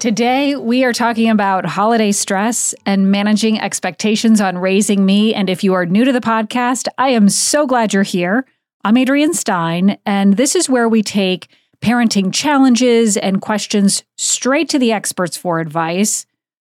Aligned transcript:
Today, 0.00 0.54
we 0.54 0.84
are 0.84 0.92
talking 0.92 1.28
about 1.28 1.66
holiday 1.66 2.12
stress 2.12 2.72
and 2.86 3.10
managing 3.10 3.60
expectations 3.60 4.40
on 4.40 4.56
raising 4.56 5.04
me. 5.04 5.34
And 5.34 5.50
if 5.50 5.64
you 5.64 5.74
are 5.74 5.86
new 5.86 6.04
to 6.04 6.12
the 6.12 6.20
podcast, 6.20 6.86
I 6.98 7.08
am 7.08 7.28
so 7.28 7.66
glad 7.66 7.92
you're 7.92 8.04
here. 8.04 8.46
I'm 8.84 8.96
Adrienne 8.96 9.34
Stein, 9.34 9.98
and 10.06 10.36
this 10.36 10.54
is 10.54 10.68
where 10.68 10.88
we 10.88 11.02
take 11.02 11.48
parenting 11.80 12.32
challenges 12.32 13.16
and 13.16 13.40
questions 13.40 14.04
straight 14.16 14.68
to 14.68 14.78
the 14.78 14.92
experts 14.92 15.36
for 15.36 15.58
advice 15.58 16.26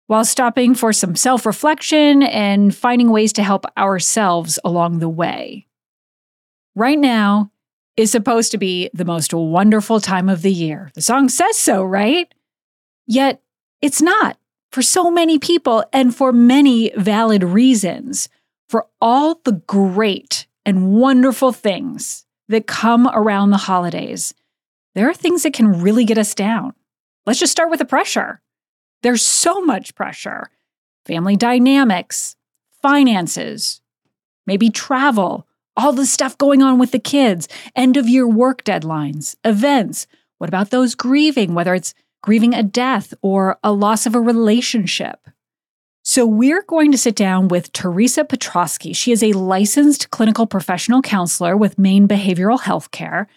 while 0.07 0.25
stopping 0.25 0.73
for 0.73 0.91
some 0.91 1.15
self 1.15 1.45
reflection 1.45 2.23
and 2.23 2.73
finding 2.75 3.11
ways 3.11 3.33
to 3.33 3.43
help 3.43 3.65
ourselves 3.77 4.57
along 4.65 4.97
the 4.97 5.09
way. 5.09 5.67
Right 6.73 6.97
now 6.97 7.51
is 7.97 8.09
supposed 8.09 8.51
to 8.53 8.57
be 8.57 8.89
the 8.95 9.05
most 9.05 9.31
wonderful 9.31 9.99
time 9.99 10.27
of 10.27 10.41
the 10.41 10.51
year. 10.51 10.89
The 10.95 11.01
song 11.01 11.29
says 11.29 11.55
so, 11.55 11.83
right? 11.83 12.33
Yet 13.11 13.41
it's 13.81 14.01
not 14.01 14.37
for 14.71 14.81
so 14.81 15.11
many 15.11 15.37
people 15.37 15.83
and 15.91 16.15
for 16.15 16.31
many 16.31 16.93
valid 16.95 17.43
reasons. 17.43 18.29
For 18.69 18.87
all 19.01 19.41
the 19.43 19.61
great 19.67 20.47
and 20.65 20.93
wonderful 20.93 21.51
things 21.51 22.25
that 22.47 22.67
come 22.67 23.09
around 23.13 23.49
the 23.49 23.57
holidays, 23.57 24.33
there 24.95 25.09
are 25.09 25.13
things 25.13 25.43
that 25.43 25.51
can 25.51 25.81
really 25.81 26.05
get 26.05 26.17
us 26.17 26.33
down. 26.33 26.71
Let's 27.25 27.37
just 27.39 27.51
start 27.51 27.69
with 27.69 27.79
the 27.79 27.85
pressure. 27.85 28.39
There's 29.03 29.25
so 29.25 29.59
much 29.59 29.93
pressure 29.93 30.49
family 31.05 31.35
dynamics, 31.35 32.37
finances, 32.81 33.81
maybe 34.47 34.69
travel, 34.69 35.45
all 35.75 35.91
the 35.91 36.05
stuff 36.05 36.37
going 36.37 36.61
on 36.61 36.79
with 36.79 36.91
the 36.91 36.99
kids, 36.99 37.49
end 37.75 37.97
of 37.97 38.07
year 38.07 38.25
work 38.25 38.63
deadlines, 38.63 39.35
events. 39.43 40.07
What 40.37 40.49
about 40.49 40.69
those 40.69 40.95
grieving, 40.95 41.53
whether 41.53 41.75
it's 41.75 41.93
grieving 42.21 42.53
a 42.53 42.63
death 42.63 43.13
or 43.21 43.57
a 43.63 43.71
loss 43.71 44.05
of 44.05 44.15
a 44.15 44.21
relationship. 44.21 45.27
So, 46.03 46.25
we're 46.25 46.63
going 46.63 46.91
to 46.91 46.97
sit 46.97 47.15
down 47.15 47.47
with 47.47 47.71
Theresa 47.73 48.23
Petrosky. 48.23 48.95
She 48.95 49.11
is 49.11 49.21
a 49.21 49.33
licensed 49.33 50.09
clinical 50.09 50.47
professional 50.47 51.03
counselor 51.03 51.55
with 51.55 51.77
Maine 51.77 52.07
Behavioral 52.07 52.59
Healthcare. 52.59 53.27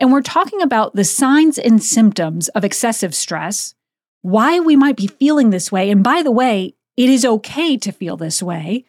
And 0.00 0.12
we're 0.12 0.22
talking 0.22 0.60
about 0.60 0.96
the 0.96 1.04
signs 1.04 1.58
and 1.58 1.82
symptoms 1.82 2.48
of 2.48 2.64
excessive 2.64 3.14
stress, 3.14 3.74
why 4.22 4.58
we 4.58 4.74
might 4.74 4.96
be 4.96 5.06
feeling 5.06 5.50
this 5.50 5.70
way. 5.70 5.90
And 5.90 6.02
by 6.02 6.22
the 6.22 6.32
way, 6.32 6.74
it 6.96 7.08
is 7.08 7.24
okay 7.24 7.76
to 7.76 7.92
feel 7.92 8.16
this 8.16 8.42
way. 8.42 8.84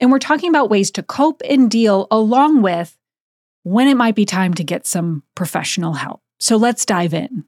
And 0.00 0.10
we're 0.10 0.18
talking 0.18 0.48
about 0.48 0.70
ways 0.70 0.90
to 0.92 1.02
cope 1.04 1.42
and 1.48 1.70
deal 1.70 2.08
along 2.10 2.62
with 2.62 2.98
when 3.62 3.86
it 3.86 3.96
might 3.96 4.16
be 4.16 4.24
time 4.24 4.54
to 4.54 4.64
get 4.64 4.84
some 4.84 5.22
professional 5.36 5.92
help. 5.92 6.22
So, 6.40 6.56
let's 6.56 6.84
dive 6.84 7.14
in. 7.14 7.44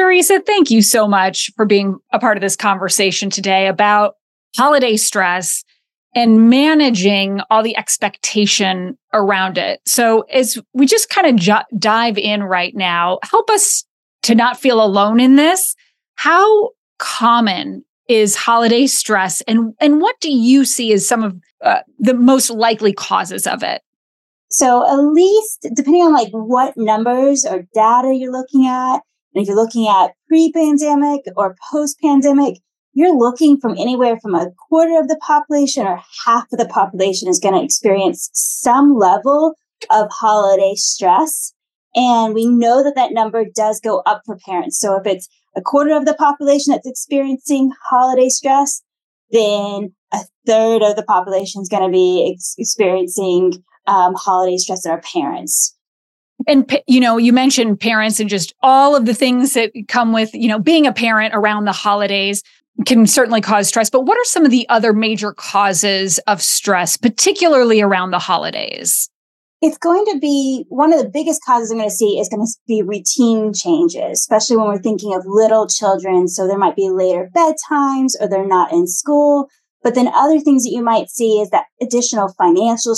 Theresa, 0.00 0.40
thank 0.40 0.70
you 0.70 0.80
so 0.80 1.06
much 1.06 1.50
for 1.56 1.66
being 1.66 1.98
a 2.10 2.18
part 2.18 2.38
of 2.38 2.40
this 2.40 2.56
conversation 2.56 3.28
today 3.28 3.66
about 3.66 4.14
holiday 4.56 4.96
stress 4.96 5.62
and 6.14 6.48
managing 6.48 7.42
all 7.50 7.62
the 7.62 7.76
expectation 7.76 8.96
around 9.12 9.58
it. 9.58 9.78
So, 9.84 10.22
as 10.32 10.56
we 10.72 10.86
just 10.86 11.10
kind 11.10 11.26
of 11.26 11.36
j- 11.36 11.66
dive 11.76 12.16
in 12.16 12.42
right 12.42 12.74
now, 12.74 13.18
help 13.24 13.50
us 13.50 13.84
to 14.22 14.34
not 14.34 14.58
feel 14.58 14.82
alone 14.82 15.20
in 15.20 15.36
this. 15.36 15.76
How 16.14 16.70
common 16.98 17.84
is 18.08 18.34
holiday 18.34 18.86
stress, 18.86 19.42
and 19.42 19.74
and 19.82 20.00
what 20.00 20.18
do 20.22 20.32
you 20.32 20.64
see 20.64 20.94
as 20.94 21.06
some 21.06 21.22
of 21.22 21.36
uh, 21.62 21.80
the 21.98 22.14
most 22.14 22.48
likely 22.48 22.94
causes 22.94 23.46
of 23.46 23.62
it? 23.62 23.82
So, 24.48 24.82
at 24.90 24.96
least 24.96 25.66
depending 25.74 26.04
on 26.04 26.14
like 26.14 26.30
what 26.30 26.72
numbers 26.78 27.44
or 27.44 27.66
data 27.74 28.14
you're 28.14 28.32
looking 28.32 28.66
at, 28.66 29.02
and 29.34 29.42
if 29.42 29.48
you're 29.48 29.56
looking 29.56 29.88
at 29.88 30.12
pre 30.28 30.52
pandemic 30.52 31.22
or 31.36 31.56
post 31.70 31.98
pandemic, 32.02 32.58
you're 32.92 33.16
looking 33.16 33.58
from 33.58 33.76
anywhere 33.78 34.18
from 34.20 34.34
a 34.34 34.50
quarter 34.68 34.98
of 34.98 35.08
the 35.08 35.18
population 35.24 35.86
or 35.86 36.00
half 36.24 36.46
of 36.52 36.58
the 36.58 36.66
population 36.66 37.28
is 37.28 37.38
going 37.38 37.54
to 37.54 37.64
experience 37.64 38.30
some 38.32 38.96
level 38.96 39.54
of 39.90 40.08
holiday 40.10 40.74
stress. 40.74 41.52
And 41.94 42.34
we 42.34 42.46
know 42.46 42.82
that 42.82 42.96
that 42.96 43.12
number 43.12 43.44
does 43.54 43.80
go 43.80 44.02
up 44.06 44.22
for 44.26 44.36
parents. 44.44 44.78
So 44.78 44.96
if 44.96 45.06
it's 45.06 45.28
a 45.56 45.60
quarter 45.60 45.96
of 45.96 46.04
the 46.04 46.14
population 46.14 46.72
that's 46.72 46.88
experiencing 46.88 47.70
holiday 47.88 48.28
stress, 48.28 48.82
then 49.30 49.94
a 50.12 50.20
third 50.46 50.82
of 50.82 50.96
the 50.96 51.04
population 51.04 51.62
is 51.62 51.68
going 51.68 51.84
to 51.84 51.92
be 51.92 52.32
ex- 52.32 52.54
experiencing 52.58 53.62
um, 53.86 54.14
holiday 54.14 54.56
stress 54.56 54.84
in 54.84 54.90
our 54.90 55.00
parents 55.00 55.76
and 56.46 56.80
you 56.86 57.00
know 57.00 57.16
you 57.16 57.32
mentioned 57.32 57.80
parents 57.80 58.20
and 58.20 58.30
just 58.30 58.54
all 58.62 58.96
of 58.96 59.06
the 59.06 59.14
things 59.14 59.54
that 59.54 59.72
come 59.88 60.12
with 60.12 60.34
you 60.34 60.48
know 60.48 60.58
being 60.58 60.86
a 60.86 60.92
parent 60.92 61.34
around 61.34 61.64
the 61.64 61.72
holidays 61.72 62.42
can 62.86 63.06
certainly 63.06 63.40
cause 63.40 63.68
stress 63.68 63.90
but 63.90 64.02
what 64.02 64.18
are 64.18 64.24
some 64.24 64.44
of 64.44 64.50
the 64.50 64.68
other 64.68 64.92
major 64.92 65.32
causes 65.32 66.18
of 66.26 66.40
stress 66.42 66.96
particularly 66.96 67.80
around 67.80 68.10
the 68.10 68.18
holidays? 68.18 69.08
It's 69.62 69.76
going 69.76 70.06
to 70.06 70.18
be 70.18 70.64
one 70.70 70.90
of 70.94 71.02
the 71.02 71.08
biggest 71.10 71.44
causes 71.44 71.70
i'm 71.70 71.76
going 71.76 71.90
to 71.90 71.94
see 71.94 72.18
is 72.18 72.30
going 72.30 72.46
to 72.46 72.52
be 72.66 72.82
routine 72.82 73.52
changes 73.52 74.20
especially 74.20 74.56
when 74.56 74.68
we're 74.68 74.78
thinking 74.78 75.14
of 75.14 75.24
little 75.26 75.66
children. 75.66 76.28
So 76.28 76.46
there 76.46 76.56
might 76.56 76.76
be 76.76 76.88
later 76.88 77.28
bedtimes 77.36 78.12
or 78.20 78.28
they're 78.28 78.46
not 78.46 78.72
in 78.72 78.86
school. 78.86 79.48
But 79.82 79.94
then 79.94 80.08
other 80.08 80.40
things 80.40 80.64
that 80.64 80.70
you 80.70 80.82
might 80.82 81.08
see 81.08 81.40
is 81.40 81.50
that 81.50 81.66
additional 81.80 82.28
financial 82.28 82.94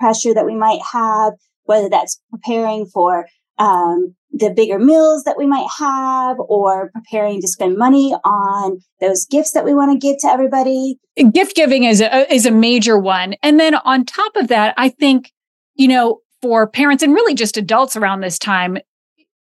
pressure 0.00 0.34
that 0.34 0.46
we 0.46 0.54
might 0.54 0.80
have 0.92 1.34
whether 1.64 1.88
that's 1.88 2.20
preparing 2.30 2.86
for 2.86 3.26
um, 3.58 4.14
the 4.32 4.50
bigger 4.50 4.78
meals 4.78 5.22
that 5.24 5.38
we 5.38 5.46
might 5.46 5.68
have 5.78 6.36
or 6.40 6.90
preparing 6.90 7.40
to 7.40 7.48
spend 7.48 7.78
money 7.78 8.14
on 8.24 8.80
those 9.00 9.26
gifts 9.26 9.52
that 9.52 9.64
we 9.64 9.72
want 9.72 9.92
to 9.92 10.06
give 10.06 10.18
to 10.18 10.26
everybody. 10.26 10.98
Gift 11.32 11.54
giving 11.54 11.84
is 11.84 12.00
a, 12.00 12.32
is 12.32 12.44
a 12.46 12.50
major 12.50 12.98
one. 12.98 13.34
And 13.42 13.60
then 13.60 13.76
on 13.76 14.04
top 14.04 14.34
of 14.36 14.48
that, 14.48 14.74
I 14.76 14.88
think, 14.88 15.32
you 15.76 15.86
know, 15.86 16.20
for 16.42 16.66
parents 16.66 17.02
and 17.02 17.14
really 17.14 17.34
just 17.34 17.56
adults 17.56 17.96
around 17.96 18.20
this 18.20 18.38
time, 18.38 18.78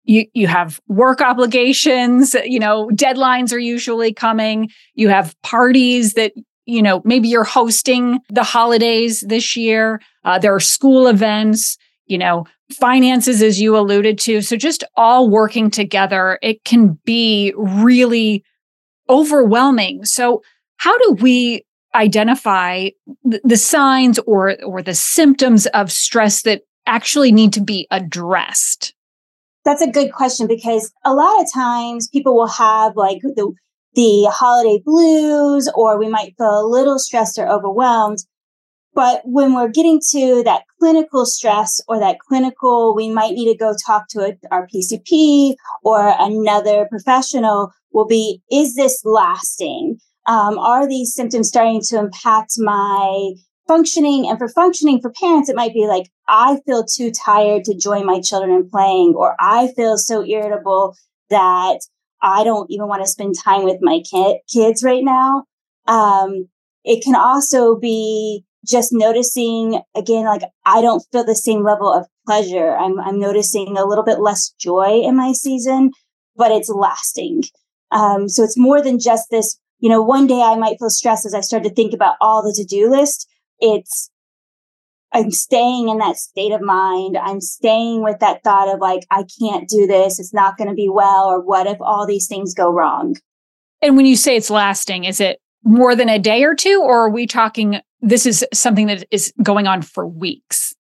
you 0.04 0.26
you 0.34 0.46
have 0.46 0.80
work 0.88 1.20
obligations, 1.20 2.36
you 2.46 2.60
know, 2.60 2.90
deadlines 2.94 3.52
are 3.52 3.60
usually 3.60 4.14
coming. 4.14 4.70
You 4.94 5.10
have 5.10 5.36
parties 5.42 6.14
that 6.14 6.34
you 6.66 6.82
know 6.82 7.02
maybe 7.04 7.28
you're 7.28 7.44
hosting 7.44 8.20
the 8.30 8.44
holidays 8.44 9.22
this 9.28 9.56
year. 9.56 10.00
Uh, 10.24 10.38
there 10.38 10.54
are 10.54 10.60
school 10.60 11.08
events 11.08 11.78
you 12.06 12.18
know, 12.18 12.46
finances, 12.72 13.42
as 13.42 13.60
you 13.60 13.78
alluded 13.78 14.20
to. 14.20 14.42
So 14.42 14.56
just 14.56 14.84
all 14.96 15.30
working 15.30 15.70
together, 15.70 16.40
it 16.42 16.64
can 16.64 17.00
be 17.06 17.54
really 17.58 18.44
overwhelming. 19.10 20.06
So, 20.06 20.42
how 20.78 20.98
do 20.98 21.18
we 21.22 21.64
identify 21.94 22.90
the 23.24 23.58
signs 23.58 24.20
or 24.20 24.62
or 24.64 24.82
the 24.82 24.94
symptoms 24.94 25.66
of 25.68 25.92
stress 25.92 26.42
that 26.42 26.64
actually 26.86 27.32
need 27.32 27.54
to 27.54 27.62
be 27.62 27.88
addressed? 27.92 28.94
That's 29.64 29.82
a 29.82 29.90
good 29.90 30.12
question 30.12 30.48
because 30.48 30.92
a 31.04 31.14
lot 31.14 31.42
of 31.42 31.48
times 31.52 32.10
people 32.10 32.36
will 32.36 32.48
have 32.48 32.96
like 32.96 33.22
the 33.22 33.54
the 33.96 34.30
holiday 34.32 34.82
blues 34.84 35.72
or 35.74 35.98
we 35.98 36.10
might 36.10 36.36
feel 36.38 36.60
a 36.60 36.68
little 36.68 37.00
stressed 37.00 37.40
or 37.40 37.48
overwhelmed 37.48 38.20
but 38.96 39.22
when 39.26 39.54
we're 39.54 39.68
getting 39.68 40.00
to 40.12 40.42
that 40.46 40.64
clinical 40.80 41.26
stress 41.26 41.82
or 41.88 42.00
that 42.00 42.18
clinical, 42.20 42.96
we 42.96 43.10
might 43.10 43.34
need 43.34 43.52
to 43.52 43.58
go 43.58 43.74
talk 43.86 44.08
to 44.10 44.22
a, 44.22 44.38
our 44.52 44.68
PCP 44.68 45.56
or 45.84 46.16
another 46.18 46.88
professional 46.90 47.72
will 47.92 48.08
be, 48.08 48.42
is 48.50 48.76
this 48.76 49.02
lasting? 49.04 49.98
Um, 50.28 50.58
are 50.58 50.88
these 50.88 51.14
symptoms 51.14 51.50
starting 51.50 51.82
to 51.90 52.00
impact 52.00 52.54
my 52.58 53.34
functioning? 53.68 54.30
And 54.30 54.38
for 54.38 54.48
functioning 54.48 55.02
for 55.02 55.12
parents, 55.12 55.50
it 55.50 55.58
might 55.58 55.74
be 55.74 55.88
like, 55.88 56.10
I 56.28 56.60
feel 56.66 56.86
too 56.86 57.12
tired 57.12 57.66
to 57.66 57.78
join 57.78 58.06
my 58.06 58.22
children 58.22 58.56
in 58.56 58.70
playing, 58.70 59.14
or 59.16 59.36
I 59.40 59.74
feel 59.76 59.98
so 59.98 60.26
irritable 60.26 60.96
that 61.30 61.80
I 62.22 62.46
don't 62.46 62.72
even 62.72 62.88
want 62.88 63.04
to 63.04 63.12
spend 63.12 63.36
time 63.38 63.66
with 63.66 63.78
my 63.82 64.02
kid, 64.10 64.38
kids 64.52 64.84
right 64.84 65.04
now. 65.04 65.44
Um, 65.86 66.48
it 66.86 67.04
can 67.04 67.16
also 67.16 67.76
be 67.76 68.46
just 68.66 68.92
noticing 68.92 69.82
again, 69.96 70.26
like 70.26 70.42
I 70.66 70.82
don't 70.82 71.06
feel 71.12 71.24
the 71.24 71.36
same 71.36 71.64
level 71.64 71.92
of 71.92 72.08
pleasure. 72.26 72.76
I'm, 72.76 73.00
I'm 73.00 73.20
noticing 73.20 73.78
a 73.78 73.86
little 73.86 74.04
bit 74.04 74.20
less 74.20 74.50
joy 74.60 75.02
in 75.04 75.16
my 75.16 75.32
season, 75.32 75.92
but 76.36 76.52
it's 76.52 76.70
lasting. 76.70 77.44
Um, 77.92 78.28
so 78.28 78.44
it's 78.44 78.58
more 78.58 78.82
than 78.82 79.00
just 79.00 79.30
this, 79.30 79.60
you 79.80 79.90
know, 79.90 80.02
one 80.02 80.28
day 80.28 80.42
I 80.42 80.56
might 80.56 80.80
feel 80.80 80.90
stressed 80.90 81.26
as 81.26 81.34
I 81.34 81.42
start 81.42 81.64
to 81.64 81.70
think 81.70 81.94
about 81.94 82.16
all 82.20 82.42
the 82.42 82.54
to 82.58 82.66
do 82.66 82.90
list. 82.90 83.30
It's, 83.60 84.10
I'm 85.14 85.32
staying 85.32 85.88
in 85.88 86.00
that 86.00 86.18
state 86.18 86.52
of 86.52 86.62
mind. 86.62 87.18
I'm 87.18 87.40
staying 87.40 88.04
with 88.04 88.20
that 88.20 88.44
thought 88.44 88.74
of 88.74 88.82
like, 88.82 89.06
I 89.12 89.24
can't 89.40 89.70
do 89.70 89.88
this. 89.88 90.20
It's 90.20 90.34
not 90.34 90.58
going 90.58 90.68
to 90.68 90.74
be 90.74 90.90
well. 90.90 91.26
Or 91.26 91.40
what 91.40 91.68
if 91.68 91.78
all 91.80 92.06
these 92.06 92.28
things 92.28 92.54
go 92.54 92.70
wrong? 92.74 93.16
And 93.82 93.96
when 93.96 94.06
you 94.06 94.16
say 94.16 94.36
it's 94.36 94.50
lasting, 94.50 95.06
is 95.06 95.22
it 95.22 95.40
more 95.66 95.96
than 95.96 96.08
a 96.08 96.20
day 96.20 96.44
or 96.44 96.56
two, 96.56 96.82
or 96.82 97.06
are 97.06 97.10
we 97.10 97.28
talking 97.28 97.82
this 98.02 98.26
is 98.26 98.46
something 98.54 98.88
that 98.88 99.06
is 99.12 99.34
going 99.44 99.68
on 99.68 99.82
for 99.82 100.08
weeks? 100.08 100.76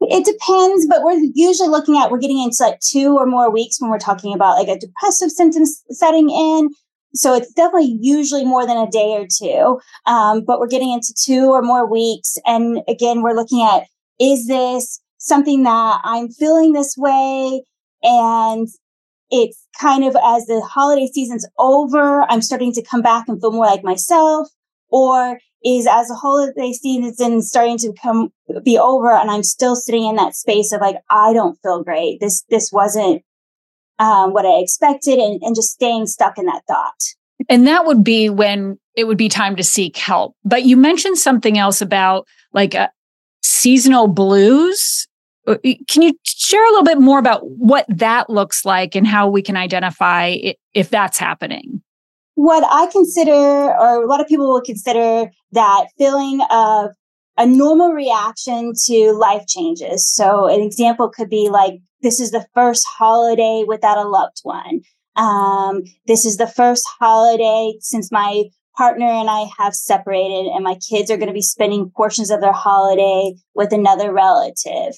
It 0.00 0.24
depends, 0.26 0.86
but 0.86 1.02
we're 1.02 1.18
usually 1.34 1.70
looking 1.70 1.96
at 1.96 2.10
we're 2.10 2.18
getting 2.18 2.42
into 2.42 2.56
like 2.60 2.78
two 2.80 3.16
or 3.16 3.26
more 3.26 3.50
weeks 3.50 3.80
when 3.80 3.90
we're 3.90 3.98
talking 3.98 4.34
about 4.34 4.58
like 4.58 4.68
a 4.68 4.78
depressive 4.78 5.30
symptoms 5.30 5.82
setting 5.90 6.28
in. 6.30 6.68
So 7.14 7.34
it's 7.34 7.50
definitely 7.54 7.96
usually 8.00 8.44
more 8.44 8.66
than 8.66 8.76
a 8.76 8.90
day 8.90 9.16
or 9.16 9.26
two. 9.26 9.80
Um, 10.04 10.44
but 10.44 10.60
we're 10.60 10.68
getting 10.68 10.92
into 10.92 11.14
two 11.18 11.48
or 11.50 11.62
more 11.62 11.90
weeks. 11.90 12.36
And 12.44 12.82
again, 12.86 13.22
we're 13.22 13.34
looking 13.34 13.62
at 13.62 13.84
is 14.20 14.46
this 14.46 15.00
something 15.16 15.62
that 15.62 16.00
I'm 16.04 16.28
feeling 16.28 16.72
this 16.72 16.94
way? 16.98 17.62
And 18.02 18.68
it's 19.30 19.66
kind 19.80 20.04
of 20.04 20.16
as 20.16 20.46
the 20.46 20.60
holiday 20.60 21.06
season's 21.06 21.46
over, 21.58 22.22
I'm 22.22 22.42
starting 22.42 22.72
to 22.72 22.82
come 22.82 23.02
back 23.02 23.28
and 23.28 23.40
feel 23.40 23.52
more 23.52 23.66
like 23.66 23.84
myself. 23.84 24.48
Or 24.88 25.38
is 25.64 25.86
as 25.90 26.08
the 26.08 26.14
holiday 26.14 26.72
season 26.72 27.42
starting 27.42 27.76
to 27.78 27.92
come 28.00 28.32
be 28.62 28.78
over 28.78 29.10
and 29.10 29.30
I'm 29.30 29.42
still 29.42 29.74
sitting 29.74 30.04
in 30.04 30.16
that 30.16 30.34
space 30.34 30.72
of 30.72 30.80
like, 30.80 30.96
I 31.10 31.32
don't 31.32 31.58
feel 31.62 31.82
great. 31.82 32.20
This, 32.20 32.44
this 32.50 32.70
wasn't 32.72 33.22
um, 33.98 34.32
what 34.32 34.46
I 34.46 34.60
expected 34.60 35.18
and, 35.18 35.42
and 35.42 35.56
just 35.56 35.72
staying 35.72 36.06
stuck 36.06 36.38
in 36.38 36.46
that 36.46 36.62
thought. 36.68 37.02
And 37.48 37.66
that 37.66 37.84
would 37.84 38.04
be 38.04 38.30
when 38.30 38.78
it 38.94 39.04
would 39.04 39.18
be 39.18 39.28
time 39.28 39.56
to 39.56 39.62
seek 39.62 39.96
help. 39.96 40.34
But 40.44 40.64
you 40.64 40.76
mentioned 40.76 41.18
something 41.18 41.58
else 41.58 41.80
about 41.80 42.26
like 42.52 42.74
a 42.74 42.82
uh, 42.82 42.88
seasonal 43.42 44.08
blues. 44.08 45.06
Uh, 45.46 45.56
can 45.88 46.02
you 46.02 46.12
share 46.24 46.64
a 46.64 46.70
little 46.70 46.84
bit 46.84 46.98
more 46.98 47.18
about 47.18 47.48
what 47.48 47.86
that 47.88 48.28
looks 48.28 48.64
like 48.64 48.94
and 48.94 49.06
how 49.06 49.28
we 49.28 49.42
can 49.42 49.56
identify 49.56 50.36
if 50.74 50.90
that's 50.90 51.18
happening? 51.18 51.82
What 52.34 52.64
I 52.68 52.90
consider, 52.90 53.32
or 53.32 54.02
a 54.02 54.06
lot 54.06 54.20
of 54.20 54.26
people 54.26 54.48
will 54.48 54.62
consider 54.62 55.30
that 55.52 55.86
feeling 55.96 56.40
of 56.50 56.90
a 57.38 57.46
normal 57.46 57.92
reaction 57.92 58.72
to 58.86 59.12
life 59.12 59.46
changes. 59.46 60.08
So 60.12 60.46
an 60.46 60.60
example 60.60 61.10
could 61.10 61.30
be 61.30 61.48
like, 61.50 61.74
this 62.02 62.20
is 62.20 62.30
the 62.30 62.46
first 62.54 62.86
holiday 62.86 63.64
without 63.66 63.98
a 63.98 64.08
loved 64.08 64.40
one. 64.42 64.80
Um, 65.16 65.82
this 66.06 66.24
is 66.24 66.36
the 66.36 66.46
first 66.46 66.86
holiday 67.00 67.74
since 67.80 68.12
my 68.12 68.44
partner 68.76 69.06
and 69.06 69.30
I 69.30 69.46
have 69.58 69.74
separated 69.74 70.46
and 70.46 70.62
my 70.62 70.76
kids 70.88 71.10
are 71.10 71.16
going 71.16 71.28
to 71.28 71.34
be 71.34 71.42
spending 71.42 71.90
portions 71.96 72.30
of 72.30 72.40
their 72.40 72.52
holiday 72.52 73.34
with 73.54 73.72
another 73.72 74.12
relative. 74.12 74.94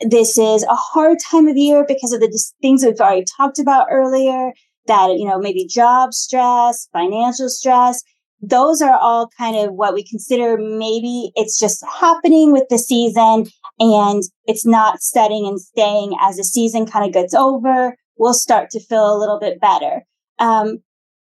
This 0.00 0.38
is 0.38 0.64
a 0.64 0.74
hard 0.74 1.18
time 1.20 1.48
of 1.48 1.56
year 1.56 1.84
because 1.86 2.12
of 2.12 2.20
the 2.20 2.42
things 2.60 2.84
we've 2.84 3.00
already 3.00 3.24
talked 3.36 3.58
about 3.58 3.86
earlier 3.90 4.52
that, 4.86 5.16
you 5.16 5.26
know, 5.26 5.38
maybe 5.38 5.66
job 5.66 6.12
stress, 6.12 6.88
financial 6.92 7.48
stress. 7.48 8.02
Those 8.42 8.82
are 8.82 8.98
all 8.98 9.30
kind 9.38 9.56
of 9.56 9.72
what 9.72 9.94
we 9.94 10.04
consider 10.06 10.58
maybe 10.58 11.32
it's 11.34 11.58
just 11.58 11.82
happening 12.00 12.52
with 12.52 12.64
the 12.68 12.76
season 12.76 13.46
and 13.78 14.22
it's 14.46 14.66
not 14.66 15.00
setting 15.00 15.46
and 15.46 15.58
staying 15.58 16.14
as 16.20 16.36
the 16.36 16.44
season 16.44 16.84
kind 16.84 17.06
of 17.06 17.12
gets 17.12 17.32
over 17.32 17.96
we'll 18.16 18.34
start 18.34 18.70
to 18.70 18.80
feel 18.80 19.14
a 19.14 19.18
little 19.18 19.38
bit 19.38 19.60
better. 19.60 20.02
Um, 20.38 20.78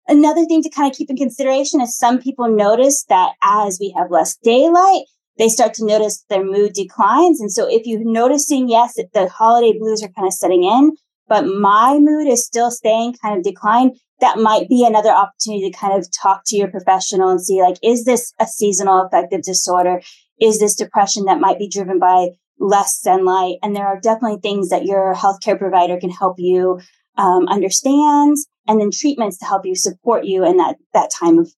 another 0.07 0.45
thing 0.45 0.61
to 0.63 0.69
kind 0.69 0.89
of 0.91 0.97
keep 0.97 1.09
in 1.09 1.17
consideration 1.17 1.81
is 1.81 1.97
some 1.97 2.19
people 2.19 2.47
notice 2.47 3.05
that 3.09 3.33
as 3.43 3.77
we 3.79 3.93
have 3.97 4.11
less 4.11 4.35
daylight, 4.37 5.03
they 5.41 5.49
start 5.49 5.73
to 5.73 5.85
notice 5.85 6.23
their 6.29 6.45
mood 6.45 6.73
declines. 6.73 7.41
And 7.41 7.51
so 7.51 7.67
if 7.67 7.87
you're 7.87 8.03
noticing, 8.03 8.69
yes, 8.69 8.93
that 8.93 9.11
the 9.13 9.27
holiday 9.27 9.75
blues 9.77 10.03
are 10.03 10.09
kind 10.09 10.27
of 10.27 10.33
setting 10.33 10.63
in, 10.63 10.91
but 11.27 11.47
my 11.47 11.97
mood 11.99 12.27
is 12.27 12.45
still 12.45 12.69
staying 12.69 13.15
kind 13.19 13.37
of 13.37 13.43
declined, 13.43 13.97
that 14.19 14.37
might 14.37 14.69
be 14.69 14.85
another 14.85 15.09
opportunity 15.09 15.71
to 15.71 15.75
kind 15.75 15.97
of 15.97 16.07
talk 16.11 16.43
to 16.45 16.55
your 16.55 16.67
professional 16.67 17.29
and 17.29 17.41
see 17.41 17.59
like, 17.59 17.77
is 17.81 18.05
this 18.05 18.33
a 18.39 18.45
seasonal 18.45 19.03
affective 19.03 19.41
disorder? 19.41 20.03
Is 20.39 20.59
this 20.59 20.75
depression 20.75 21.25
that 21.25 21.39
might 21.39 21.57
be 21.57 21.67
driven 21.67 21.97
by 21.97 22.29
less 22.61 23.01
sunlight. 23.01 23.55
And 23.63 23.75
there 23.75 23.87
are 23.87 23.99
definitely 23.99 24.39
things 24.39 24.69
that 24.69 24.85
your 24.85 25.15
healthcare 25.15 25.57
provider 25.57 25.99
can 25.99 26.11
help 26.11 26.35
you 26.37 26.79
um, 27.17 27.47
understand 27.47 28.37
and 28.67 28.79
then 28.79 28.91
treatments 28.93 29.39
to 29.39 29.45
help 29.45 29.65
you 29.65 29.75
support 29.75 30.25
you 30.25 30.45
in 30.45 30.57
that, 30.57 30.77
that 30.93 31.09
time 31.11 31.39
of. 31.39 31.51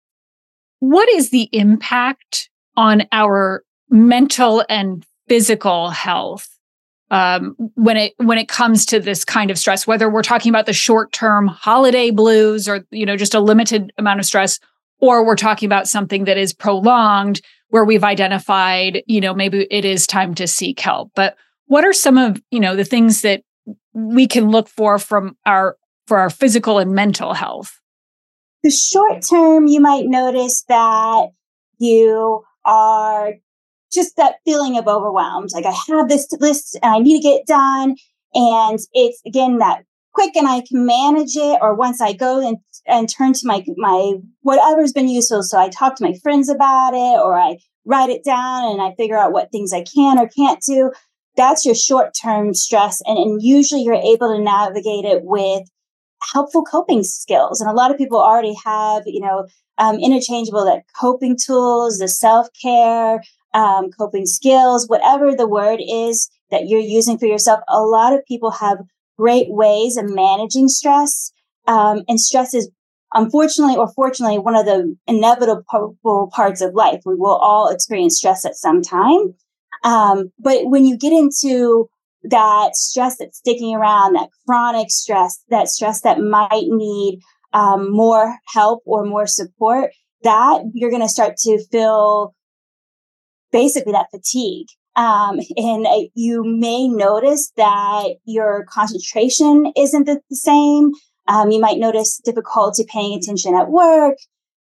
What 0.80 1.10
is 1.10 1.30
the 1.30 1.50
impact 1.52 2.50
on 2.76 3.04
our 3.12 3.64
mental 3.94 4.64
and 4.70 5.06
physical 5.28 5.90
health 5.90 6.50
um, 7.12 7.56
when 7.76 7.96
it 7.96 8.14
when 8.18 8.38
it 8.38 8.50
comes 8.50 8.86
to 8.88 9.00
this 9.00 9.24
kind 9.24 9.52
of 9.52 9.58
stress 9.58 9.88
whether 9.88 10.10
we're 10.10 10.24
talking 10.24 10.50
about 10.50 10.66
the 10.66 10.74
short 10.74 11.12
term 11.12 11.48
holiday 11.48 12.10
blues 12.10 12.68
or 12.68 12.86
you 12.92 13.06
know 13.06 13.16
just 13.16 13.34
a 13.34 13.40
limited 13.40 13.94
amount 13.98 14.20
of 14.20 14.26
stress 14.26 14.60
or 15.00 15.26
we're 15.26 15.36
talking 15.36 15.68
about 15.68 15.88
something 15.88 16.24
that 16.24 16.38
is 16.38 16.54
prolonged 16.54 17.42
where 17.74 17.84
we've 17.84 18.04
identified, 18.04 19.02
you 19.08 19.20
know, 19.20 19.34
maybe 19.34 19.68
it 19.72 19.84
is 19.84 20.08
time 20.08 20.36
to 20.36 20.48
seek 20.48 20.80
help. 20.80 21.12
But 21.16 21.36
what 21.66 21.84
are 21.84 21.92
some 21.92 22.18
of, 22.20 22.40
you 22.52 22.60
know, 22.60 22.76
the 22.76 22.86
things 22.86 23.22
that 23.22 23.42
we 23.94 24.28
can 24.28 24.50
look 24.50 24.70
for 24.70 25.00
from 25.00 25.36
our 25.46 25.76
for 26.08 26.20
our 26.20 26.30
physical 26.30 26.78
and 26.78 26.94
mental 26.94 27.34
health? 27.34 27.82
The 28.62 28.70
short 28.70 29.24
term, 29.30 29.68
you 29.68 29.82
might 29.82 30.06
notice 30.06 30.64
that 30.70 31.32
you 31.80 32.44
are 32.64 33.34
just 33.94 34.18
that 34.18 34.36
feeling 34.46 34.78
of 34.78 34.88
overwhelmed. 34.88 35.52
Like 35.54 35.66
I 35.66 35.76
have 35.88 36.10
this 36.10 36.28
list 36.40 36.78
and 36.82 36.96
I 36.96 37.00
need 37.00 37.22
to 37.22 37.28
get 37.28 37.46
done. 37.46 37.96
And 38.34 38.80
it's 38.94 39.22
again 39.26 39.60
that 39.60 39.84
quick 40.14 40.36
and 40.36 40.48
I 40.48 40.62
can 40.62 40.86
manage 40.86 41.36
it. 41.36 41.60
Or 41.62 41.76
once 41.76 42.02
I 42.02 42.14
go 42.14 42.46
and, 42.46 42.58
and 42.88 43.10
turn 43.10 43.34
to 43.34 43.48
my, 43.48 43.64
my, 43.78 44.16
whatever's 44.42 44.94
been 44.94 45.08
useful. 45.08 45.44
So 45.44 45.60
I 45.60 45.70
talk 45.70 45.96
to 45.96 46.04
my 46.04 46.14
friends 46.22 46.50
about 46.50 46.94
it 46.94 47.20
or 47.20 47.38
I 47.38 47.58
write 47.86 48.10
it 48.10 48.24
down 48.24 48.72
and 48.72 48.82
I 48.82 48.94
figure 48.96 49.18
out 49.18 49.34
what 49.34 49.52
things 49.52 49.74
I 49.74 49.84
can 49.84 50.20
or 50.20 50.28
can't 50.28 50.62
do. 50.66 50.92
That's 51.36 51.66
your 51.66 51.76
short 51.76 52.12
term 52.22 52.54
stress. 52.54 53.02
And, 53.06 53.18
and 53.18 53.42
usually 53.42 53.82
you're 53.82 53.96
able 53.96 54.36
to 54.36 54.42
navigate 54.42 55.06
it 55.06 55.24
with 55.24 55.64
helpful 56.32 56.64
coping 56.64 57.04
skills. 57.04 57.60
And 57.60 57.70
a 57.70 57.74
lot 57.74 57.92
of 57.92 57.98
people 57.98 58.20
already 58.20 58.56
have, 58.64 59.04
you 59.06 59.20
know, 59.20 59.48
um, 59.80 59.98
interchangeable 60.00 60.64
that 60.66 60.84
coping 61.00 61.36
tools, 61.44 61.98
the 61.98 62.08
self 62.08 62.48
care, 62.62 63.22
um, 63.54 63.92
coping 63.92 64.26
skills, 64.26 64.88
whatever 64.88 65.36
the 65.36 65.48
word 65.48 65.80
is 65.88 66.30
that 66.52 66.68
you're 66.68 66.80
using 66.80 67.18
for 67.18 67.26
yourself. 67.26 67.60
A 67.68 67.82
lot 67.82 68.14
of 68.14 68.26
people 68.26 68.52
have 68.52 68.80
great 69.18 69.48
ways 69.50 69.98
of 69.98 70.14
managing 70.14 70.68
stress. 70.68 71.32
Um, 71.68 72.04
and 72.08 72.20
stress 72.20 72.54
is 72.54 72.70
unfortunately 73.14 73.76
or 73.76 73.92
fortunately 73.94 74.40
one 74.40 74.56
of 74.56 74.66
the 74.66 74.96
inevitable 75.08 75.64
parts 76.34 76.62
of 76.62 76.74
life. 76.74 77.02
We 77.06 77.16
will 77.16 77.36
all 77.36 77.70
experience 77.70 78.18
stress 78.18 78.46
at 78.46 78.56
some 78.56 78.82
time. 78.82 79.34
Um, 79.84 80.32
but 80.40 80.66
when 80.66 80.86
you 80.86 80.98
get 80.98 81.14
into 81.14 81.90
that 82.24 82.76
stress 82.76 83.18
that's 83.18 83.38
sticking 83.38 83.76
around, 83.76 84.14
that 84.14 84.30
chronic 84.46 84.90
stress, 84.90 85.44
that 85.50 85.68
stress 85.68 86.02
that 86.02 86.20
might 86.20 86.68
need 86.68 87.20
um, 87.54 87.92
more 87.92 88.38
help 88.48 88.82
or 88.86 89.06
more 89.06 89.28
support, 89.28 89.92
that 90.24 90.64
you're 90.74 90.90
going 90.90 91.02
to 91.02 91.10
start 91.10 91.36
to 91.38 91.64
feel 91.72 92.34
basically 93.54 93.94
that 93.94 94.12
fatigue. 94.12 94.68
Um, 94.96 95.40
and 95.56 95.88
uh, 95.88 96.02
you 96.14 96.44
may 96.44 96.88
notice 96.88 97.52
that 97.56 98.16
your 98.26 98.66
concentration 98.70 99.72
isn't 99.78 100.06
the, 100.06 100.20
the 100.30 100.36
same. 100.36 100.92
Um, 101.28 101.52
you 101.52 101.62
might 101.62 101.80
notice 101.80 102.22
difficulty 102.24 102.86
paying 102.88 103.18
attention 103.18 103.56
at 103.56 103.70
work. 103.70 104.18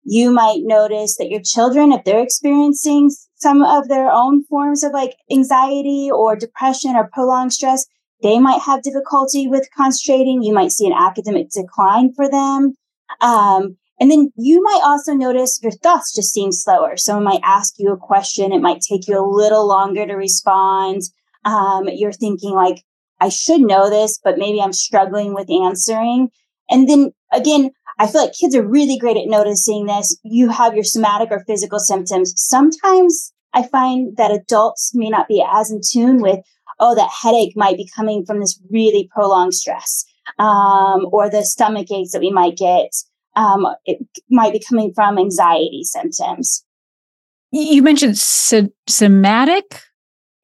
You 0.02 0.32
might 0.32 0.60
notice 0.62 1.16
that 1.18 1.28
your 1.28 1.42
children, 1.42 1.92
if 1.92 2.04
they're 2.04 2.22
experiencing 2.22 3.10
some 3.36 3.62
of 3.62 3.88
their 3.88 4.10
own 4.10 4.44
forms 4.44 4.82
of 4.82 4.92
like 4.92 5.16
anxiety 5.30 6.10
or 6.12 6.34
depression 6.34 6.96
or 6.96 7.08
prolonged 7.12 7.52
stress, 7.52 7.86
they 8.22 8.38
might 8.38 8.60
have 8.62 8.82
difficulty 8.82 9.46
with 9.46 9.68
concentrating. 9.76 10.42
You 10.42 10.52
might 10.52 10.72
see 10.72 10.86
an 10.86 10.92
academic 10.92 11.50
decline 11.50 12.12
for 12.14 12.28
them. 12.28 12.74
Um, 13.20 13.76
and 14.00 14.10
then 14.10 14.30
you 14.36 14.62
might 14.62 14.80
also 14.84 15.12
notice 15.12 15.58
your 15.62 15.72
thoughts 15.72 16.14
just 16.14 16.32
seem 16.32 16.52
slower. 16.52 16.96
Someone 16.96 17.24
might 17.24 17.40
ask 17.42 17.74
you 17.78 17.92
a 17.92 17.96
question. 17.96 18.52
It 18.52 18.62
might 18.62 18.80
take 18.80 19.08
you 19.08 19.18
a 19.18 19.26
little 19.28 19.66
longer 19.66 20.06
to 20.06 20.14
respond. 20.14 21.02
Um, 21.44 21.88
you're 21.88 22.12
thinking 22.12 22.52
like, 22.52 22.82
I 23.20 23.28
should 23.28 23.60
know 23.60 23.90
this, 23.90 24.20
but 24.22 24.38
maybe 24.38 24.60
I'm 24.60 24.72
struggling 24.72 25.34
with 25.34 25.50
answering. 25.50 26.28
And 26.70 26.88
then 26.88 27.10
again, 27.32 27.70
I 27.98 28.06
feel 28.06 28.22
like 28.22 28.38
kids 28.38 28.54
are 28.54 28.66
really 28.66 28.96
great 28.96 29.16
at 29.16 29.26
noticing 29.26 29.86
this. 29.86 30.16
You 30.22 30.50
have 30.50 30.74
your 30.74 30.84
somatic 30.84 31.30
or 31.32 31.44
physical 31.44 31.80
symptoms. 31.80 32.32
Sometimes 32.36 33.32
I 33.54 33.66
find 33.66 34.16
that 34.16 34.30
adults 34.30 34.92
may 34.94 35.08
not 35.08 35.26
be 35.26 35.44
as 35.44 35.72
in 35.72 35.80
tune 35.90 36.22
with, 36.22 36.38
oh, 36.78 36.94
that 36.94 37.10
headache 37.22 37.56
might 37.56 37.76
be 37.76 37.90
coming 37.96 38.24
from 38.24 38.38
this 38.38 38.60
really 38.70 39.08
prolonged 39.12 39.54
stress, 39.54 40.04
um, 40.38 41.08
or 41.10 41.28
the 41.28 41.42
stomach 41.44 41.90
aches 41.90 42.12
that 42.12 42.20
we 42.20 42.30
might 42.30 42.56
get 42.56 42.92
um, 43.38 43.66
it 43.84 43.98
might 44.28 44.52
be 44.52 44.60
coming 44.60 44.92
from 44.94 45.18
anxiety 45.18 45.82
symptoms. 45.84 46.64
You 47.52 47.82
mentioned 47.82 48.18
somatic. 48.18 49.82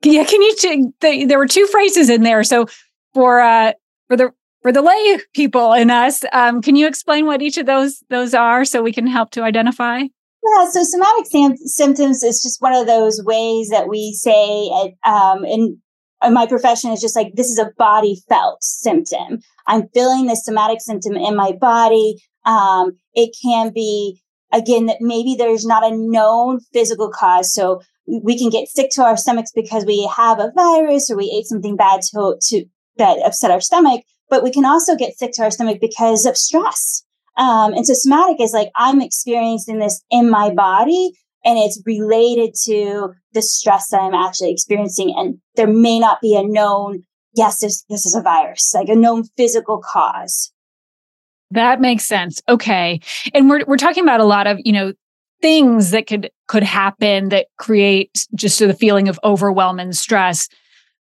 Yeah, 0.03 0.25
can 0.25 0.41
you? 0.41 0.57
T- 0.57 0.87
the, 1.01 1.25
there 1.27 1.39
were 1.39 1.49
two 1.49 1.67
phrases 1.67 2.09
in 2.09 2.23
there. 2.23 2.45
So 2.45 2.67
for 3.13 3.41
uh, 3.41 3.73
for 4.09 4.17
the 4.17 4.31
for 4.63 4.73
the 4.73 4.81
lay 4.81 5.19
people 5.35 5.73
in 5.73 5.91
us, 5.91 6.25
um, 6.33 6.63
can 6.63 6.77
you 6.77 6.87
explain 6.87 7.27
what 7.27 7.43
each 7.43 7.59
of 7.59 7.67
those 7.67 8.03
those 8.11 8.33
are 8.33 8.65
so 8.65 8.83
we 8.83 8.93
can 8.93 9.07
help 9.07 9.31
to 9.33 9.43
identify? 9.43 9.99
Yeah, 9.99 10.71
so 10.71 10.85
somatic 10.85 11.27
sam- 11.27 11.57
symptoms 11.57 12.23
is 12.23 12.43
just 12.43 12.61
one 12.61 12.75
of 12.75 12.87
those 12.87 13.23
ways 13.25 13.71
that 13.71 13.89
we 13.89 14.13
say, 14.13 14.69
um, 15.05 15.45
and 15.45 15.79
my 16.31 16.47
profession 16.47 16.91
is 16.91 17.01
just 17.01 17.17
like 17.17 17.35
this 17.35 17.51
is 17.51 17.59
a 17.59 17.71
body 17.77 18.23
felt 18.29 18.63
symptom. 18.63 19.41
I'm 19.67 19.89
feeling 19.95 20.27
this 20.27 20.45
somatic 20.45 20.81
symptom 20.81 21.17
in 21.17 21.35
my 21.35 21.53
body. 21.53 22.17
Um, 22.45 22.93
it 23.15 23.35
can 23.43 23.73
be 23.73 24.21
again 24.53 24.87
that 24.87 24.99
maybe 25.01 25.35
there's 25.37 25.67
not 25.67 25.85
a 25.85 25.97
known 25.97 26.61
physical 26.73 27.11
cause. 27.11 27.53
So 27.53 27.83
we 28.07 28.39
can 28.39 28.51
get 28.51 28.69
sick 28.69 28.91
to 28.93 29.03
our 29.03 29.17
stomachs 29.17 29.51
because 29.55 29.85
we 29.85 30.09
have 30.15 30.39
a 30.39 30.53
virus 30.55 31.11
or 31.11 31.17
we 31.17 31.33
ate 31.37 31.47
something 31.47 31.77
bad 31.77 32.03
to, 32.03 32.37
to 32.41 32.65
that 32.97 33.19
upset 33.25 33.51
our 33.51 33.61
stomach, 33.61 34.03
but 34.29 34.43
we 34.43 34.53
can 34.53 34.65
also 34.65 34.95
get 34.97 35.17
sick 35.17 35.33
to 35.33 35.43
our 35.43 35.51
stomach 35.51 35.79
because 35.81 36.27
of 36.27 36.37
stress. 36.37 37.05
Um, 37.37 37.73
and 37.73 37.87
so 37.87 37.95
somatic 37.95 38.41
is 38.41 38.53
like 38.53 38.71
I'm 38.77 39.01
experiencing 39.01 39.79
this 39.79 40.03
in 40.11 40.31
my 40.31 40.51
body 40.51 41.13
and 41.45 41.59
it's 41.59 41.83
related 41.85 42.55
to 42.65 43.15
the 43.33 43.43
stress 43.43 43.89
that 43.89 44.01
I'm 44.01 44.15
actually 44.15 44.53
experiencing. 44.53 45.15
And 45.17 45.39
there 45.57 45.67
may 45.67 45.99
not 45.99 46.21
be 46.21 46.37
a 46.37 46.43
known, 46.43 47.03
yes, 47.35 47.61
this, 47.61 47.85
this 47.89 48.07
is 48.07 48.15
a 48.15 48.23
virus, 48.23 48.73
like 48.75 48.89
a 48.89 48.95
known 48.95 49.25
physical 49.37 49.83
cause. 49.83 50.53
That 51.55 51.81
makes 51.81 52.05
sense. 52.05 52.43
Okay. 52.49 53.01
And 53.33 53.49
we're 53.49 53.65
we're 53.67 53.77
talking 53.77 54.03
about 54.03 54.21
a 54.21 54.25
lot 54.25 54.47
of, 54.47 54.59
you 54.65 54.73
know, 54.73 54.93
things 55.41 55.93
that 55.93 56.07
could 56.07 56.31
could 56.49 56.65
happen 56.65 57.29
that 57.29 57.47
create 57.59 58.27
just 58.35 58.59
the 58.59 58.75
feeling 58.75 59.09
of 59.09 59.21
overwhelm 59.23 59.79
and 59.79 59.97
stress. 59.97 60.49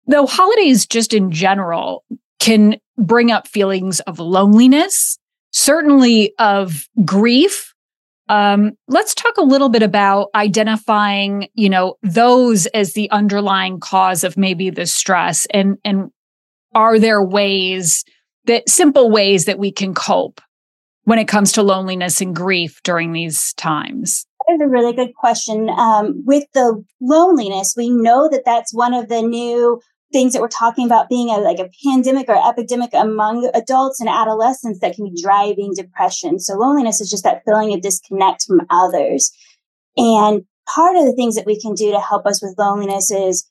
Though 0.07 0.25
holidays 0.25 0.87
just 0.87 1.13
in 1.13 1.31
general 1.31 2.03
can 2.39 2.77
bring 2.97 3.31
up 3.31 3.47
feelings 3.47 3.99
of 4.01 4.17
loneliness, 4.19 5.19
certainly 5.51 6.33
of 6.39 6.87
grief. 7.05 7.75
Um, 8.27 8.71
let's 8.87 9.13
talk 9.13 9.37
a 9.37 9.43
little 9.43 9.69
bit 9.69 9.83
about 9.83 10.29
identifying, 10.33 11.47
you 11.53 11.69
know, 11.69 11.95
those 12.01 12.65
as 12.67 12.93
the 12.93 13.09
underlying 13.11 13.79
cause 13.79 14.23
of 14.23 14.35
maybe 14.35 14.71
the 14.71 14.87
stress 14.87 15.45
and 15.51 15.77
and 15.83 16.09
are 16.73 16.97
there 16.97 17.23
ways 17.23 18.03
that 18.49 18.67
simple 18.67 19.11
ways 19.11 19.45
that 19.45 19.59
we 19.59 19.71
can 19.71 19.93
cope 19.93 20.41
when 21.03 21.19
it 21.19 21.27
comes 21.27 21.51
to 21.51 21.61
loneliness 21.61 22.19
and 22.19 22.35
grief 22.35 22.81
during 22.83 23.13
these 23.13 23.53
times? 23.53 24.25
That 24.47 24.55
is 24.55 24.61
a 24.61 24.67
really 24.67 24.91
good 24.91 25.13
question. 25.13 25.69
Um, 25.69 26.23
with 26.25 26.45
the 26.55 26.83
loneliness, 26.99 27.75
we 27.77 27.91
know 27.91 28.27
that 28.27 28.45
that's 28.45 28.73
one 28.73 28.95
of 28.95 29.07
the 29.07 29.21
new 29.21 29.79
things 30.11 30.33
that 30.33 30.41
we're 30.41 30.47
talking 30.47 30.87
about 30.87 31.09
being 31.09 31.29
a, 31.29 31.37
like 31.37 31.59
a 31.59 31.69
pandemic 31.85 32.27
or 32.27 32.49
epidemic 32.49 32.89
among 32.95 33.51
adults 33.53 33.99
and 33.99 34.09
adolescents 34.09 34.79
that 34.79 34.95
can 34.95 35.05
be 35.05 35.21
driving 35.21 35.73
depression. 35.75 36.39
So 36.39 36.55
loneliness 36.55 36.99
is 36.99 37.11
just 37.11 37.23
that 37.25 37.43
feeling 37.45 37.71
of 37.75 37.81
disconnect 37.81 38.45
from 38.47 38.61
others. 38.71 39.31
And 39.95 40.41
part 40.67 40.95
of 40.95 41.05
the 41.05 41.13
things 41.13 41.35
that 41.35 41.45
we 41.45 41.61
can 41.61 41.75
do 41.75 41.91
to 41.91 41.99
help 41.99 42.25
us 42.25 42.41
with 42.41 42.55
loneliness 42.57 43.11
is 43.11 43.47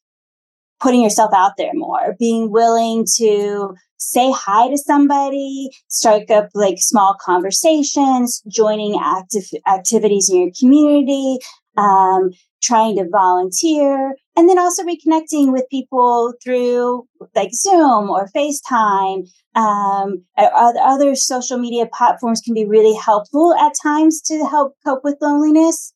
putting 0.80 1.02
yourself 1.02 1.30
out 1.32 1.52
there 1.56 1.74
more, 1.74 2.16
being 2.18 2.50
willing 2.50 3.06
to 3.18 3.76
say 3.98 4.32
hi 4.32 4.68
to 4.68 4.78
somebody, 4.78 5.70
strike 5.88 6.30
up 6.30 6.48
like 6.54 6.76
small 6.78 7.16
conversations, 7.20 8.42
joining 8.48 8.98
active 9.00 9.44
activities 9.66 10.30
in 10.30 10.42
your 10.42 10.50
community, 10.58 11.38
um, 11.76 12.30
trying 12.62 12.96
to 12.96 13.08
volunteer, 13.10 14.14
and 14.36 14.48
then 14.48 14.58
also 14.58 14.82
reconnecting 14.84 15.52
with 15.52 15.64
people 15.70 16.32
through 16.42 17.06
like 17.34 17.50
Zoom 17.52 18.10
or 18.10 18.28
FaceTime. 18.34 19.28
Um, 19.54 20.24
other 20.36 21.14
social 21.14 21.58
media 21.58 21.86
platforms 21.92 22.40
can 22.40 22.54
be 22.54 22.64
really 22.64 22.96
helpful 22.96 23.54
at 23.54 23.72
times 23.82 24.20
to 24.22 24.46
help 24.46 24.74
cope 24.86 25.02
with 25.02 25.16
loneliness. 25.20 25.92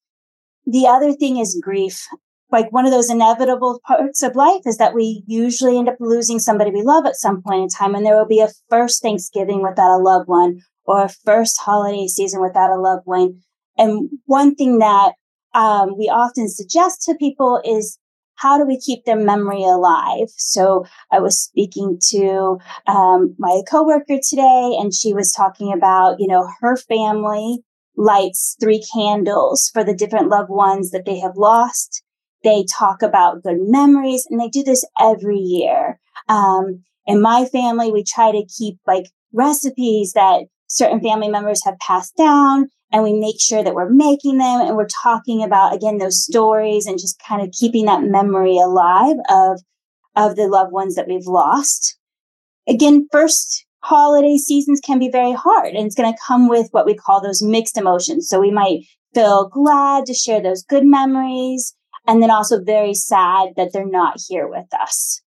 The 0.67 0.87
other 0.87 1.13
thing 1.13 1.39
is 1.39 1.61
grief 1.63 2.07
like 2.53 2.71
one 2.71 2.85
of 2.85 2.93
those 2.93 3.11
inevitable 3.11 3.81
parts 3.87 4.23
of 4.23 4.37
life 4.37 4.61
is 4.67 4.77
that 4.77 4.95
we 4.95 5.25
usually 5.27 5.79
end 5.79 5.89
up 5.89 5.97
losing 5.99 6.39
somebody 6.39 6.71
we 6.71 6.83
love 6.83 7.07
at 7.07 7.17
some 7.17 7.43
point 7.43 7.63
in 7.63 7.69
time. 7.69 7.95
And 7.95 8.05
there 8.05 8.15
will 8.15 8.29
be 8.29 8.41
a 8.41 8.53
first 8.69 9.03
Thanksgiving 9.03 9.63
without 9.63 9.97
a 9.97 10.03
loved 10.03 10.29
one 10.29 10.61
or 10.85 11.03
a 11.03 11.09
first 11.25 11.59
holiday 11.59 12.07
season 12.07 12.43
without 12.43 12.71
a 12.71 12.81
loved 12.81 13.07
one. 13.07 13.41
And 13.79 14.11
one 14.27 14.55
thing 14.55 14.79
that 14.79 15.15
um, 15.55 15.97
we 15.97 16.09
often 16.09 16.49
suggest 16.49 17.03
to 17.03 17.15
people 17.15 17.61
is 17.65 17.99
how 18.35 18.59
do 18.59 18.67
we 18.67 18.79
keep 18.79 19.05
their 19.05 19.17
memory 19.17 19.65
alive? 19.65 20.29
So 20.37 20.85
I 21.11 21.21
was 21.21 21.41
speaking 21.41 21.99
to 22.11 22.59
um, 22.87 23.35
my 23.39 23.63
coworker 23.71 24.19
today, 24.23 24.77
and 24.79 24.93
she 24.93 25.15
was 25.15 25.33
talking 25.33 25.73
about, 25.73 26.17
you 26.19 26.27
know, 26.27 26.49
her 26.61 26.77
family 26.77 27.59
lights 27.97 28.57
three 28.61 28.83
candles 28.93 29.71
for 29.73 29.85
the 29.85 29.95
different 29.95 30.29
loved 30.29 30.51
ones 30.51 30.91
that 30.91 31.05
they 31.05 31.19
have 31.21 31.37
lost 31.37 32.03
they 32.45 32.65
talk 32.65 33.03
about 33.03 33.43
good 33.43 33.59
memories 33.61 34.27
and 34.31 34.41
they 34.41 34.49
do 34.49 34.63
this 34.63 34.85
every 35.01 35.39
year. 35.39 35.99
Um, 36.29 36.83
in 37.07 37.21
my 37.21 37.47
family, 37.47 37.91
we 37.91 38.05
try 38.05 38.31
to 38.33 38.45
keep 38.47 38.79
like 38.87 39.07
recipes 39.33 40.13
that 40.13 40.45
certain 40.69 41.01
family 41.01 41.29
members 41.29 41.65
have 41.65 41.79
passed 41.79 42.17
down 42.17 42.69
and 42.93 43.03
we 43.03 43.13
make 43.13 43.41
sure 43.41 43.65
that 43.65 43.75
we're 43.75 43.89
making 43.89 44.39
them 44.39 44.61
and 44.61 44.77
we're 44.77 44.87
talking 45.03 45.43
about 45.43 45.75
again 45.75 45.99
those 45.99 46.23
stories 46.23 46.87
and 46.87 46.99
just 46.99 47.21
kind 47.27 47.43
of 47.43 47.53
keeping 47.53 47.87
that 47.87 48.03
memory 48.03 48.59
alive 48.59 49.17
of 49.29 49.61
of 50.15 50.37
the 50.37 50.47
loved 50.47 50.73
ones 50.73 50.95
that 50.95 51.09
we've 51.09 51.27
lost 51.27 51.97
again 52.69 53.07
first 53.11 53.67
holiday 53.81 54.37
seasons 54.37 54.81
can 54.81 54.99
be 54.99 55.11
very 55.11 55.33
hard 55.33 55.75
and 55.75 55.87
it's 55.87 55.95
going 55.95 56.11
to 56.11 56.19
come 56.27 56.49
with 56.49 56.69
what 56.71 56.87
we 56.87 56.95
call 56.95 57.21
those 57.21 57.43
mixed 57.43 57.77
emotions 57.77 58.29
so 58.29 58.41
we 58.41 58.51
might 58.51 58.81
feel 59.15 59.49
glad 59.49 60.07
to 60.07 60.15
share 60.15 60.41
those 60.41 60.63
good 60.63 60.85
memories 60.85 61.75
and 62.07 62.23
then 62.23 62.31
also 62.31 62.63
very 62.63 62.95
sad 62.95 63.51
that 63.57 63.73
they're 63.73 63.87
not 63.87 64.21
here 64.29 64.49
with 64.49 64.73
us. 64.79 65.21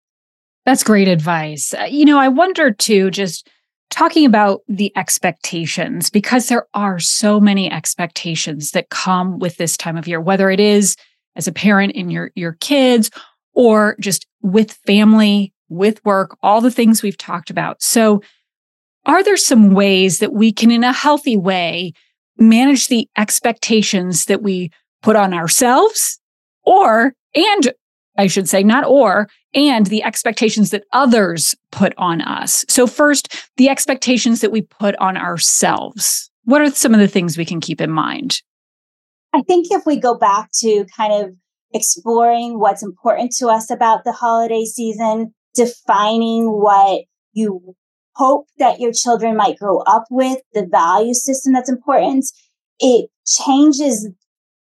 That's 0.64 0.84
great 0.84 1.08
advice. 1.08 1.74
Uh, 1.74 1.84
you 1.84 2.04
know, 2.04 2.18
I 2.18 2.28
wonder 2.28 2.70
too, 2.70 3.10
just 3.10 3.48
talking 3.90 4.24
about 4.24 4.60
the 4.68 4.92
expectations, 4.96 6.08
because 6.08 6.48
there 6.48 6.66
are 6.72 6.98
so 6.98 7.40
many 7.40 7.70
expectations 7.70 8.70
that 8.70 8.90
come 8.90 9.38
with 9.38 9.56
this 9.56 9.76
time 9.76 9.96
of 9.96 10.08
year, 10.08 10.20
whether 10.20 10.50
it 10.50 10.60
is 10.60 10.96
as 11.36 11.46
a 11.46 11.52
parent 11.52 11.92
in 11.92 12.10
your, 12.10 12.30
your 12.34 12.52
kids 12.60 13.10
or 13.54 13.96
just 14.00 14.26
with 14.40 14.78
family, 14.86 15.52
with 15.68 16.02
work, 16.04 16.36
all 16.42 16.60
the 16.60 16.70
things 16.70 17.02
we've 17.02 17.18
talked 17.18 17.50
about. 17.50 17.82
So, 17.82 18.22
are 19.04 19.24
there 19.24 19.36
some 19.36 19.74
ways 19.74 20.20
that 20.20 20.32
we 20.32 20.52
can, 20.52 20.70
in 20.70 20.84
a 20.84 20.92
healthy 20.92 21.36
way, 21.36 21.92
manage 22.38 22.86
the 22.86 23.08
expectations 23.18 24.26
that 24.26 24.42
we 24.42 24.70
put 25.02 25.16
on 25.16 25.34
ourselves 25.34 26.20
or, 26.64 27.14
and 27.34 27.72
I 28.16 28.26
should 28.26 28.48
say, 28.48 28.62
not 28.62 28.84
or, 28.84 29.28
and 29.54 29.86
the 29.86 30.02
expectations 30.02 30.70
that 30.70 30.84
others 30.92 31.54
put 31.70 31.94
on 31.96 32.20
us. 32.20 32.64
So, 32.68 32.86
first, 32.86 33.50
the 33.56 33.68
expectations 33.68 34.40
that 34.40 34.52
we 34.52 34.62
put 34.62 34.96
on 34.96 35.16
ourselves. 35.16 36.30
What 36.44 36.60
are 36.60 36.70
some 36.70 36.92
of 36.92 37.00
the 37.00 37.08
things 37.08 37.38
we 37.38 37.44
can 37.44 37.60
keep 37.60 37.80
in 37.80 37.90
mind? 37.90 38.42
I 39.32 39.42
think 39.42 39.68
if 39.70 39.86
we 39.86 39.98
go 39.98 40.16
back 40.16 40.50
to 40.58 40.84
kind 40.96 41.24
of 41.24 41.34
exploring 41.72 42.58
what's 42.58 42.82
important 42.82 43.32
to 43.38 43.48
us 43.48 43.70
about 43.70 44.04
the 44.04 44.12
holiday 44.12 44.64
season, 44.64 45.32
defining 45.54 46.46
what 46.46 47.04
you 47.32 47.74
hope 48.14 48.46
that 48.58 48.80
your 48.80 48.92
children 48.92 49.36
might 49.36 49.58
grow 49.58 49.78
up 49.80 50.04
with, 50.10 50.38
the 50.52 50.66
value 50.66 51.14
system 51.14 51.52
that's 51.54 51.70
important, 51.70 52.26
it 52.78 53.08
changes 53.26 54.08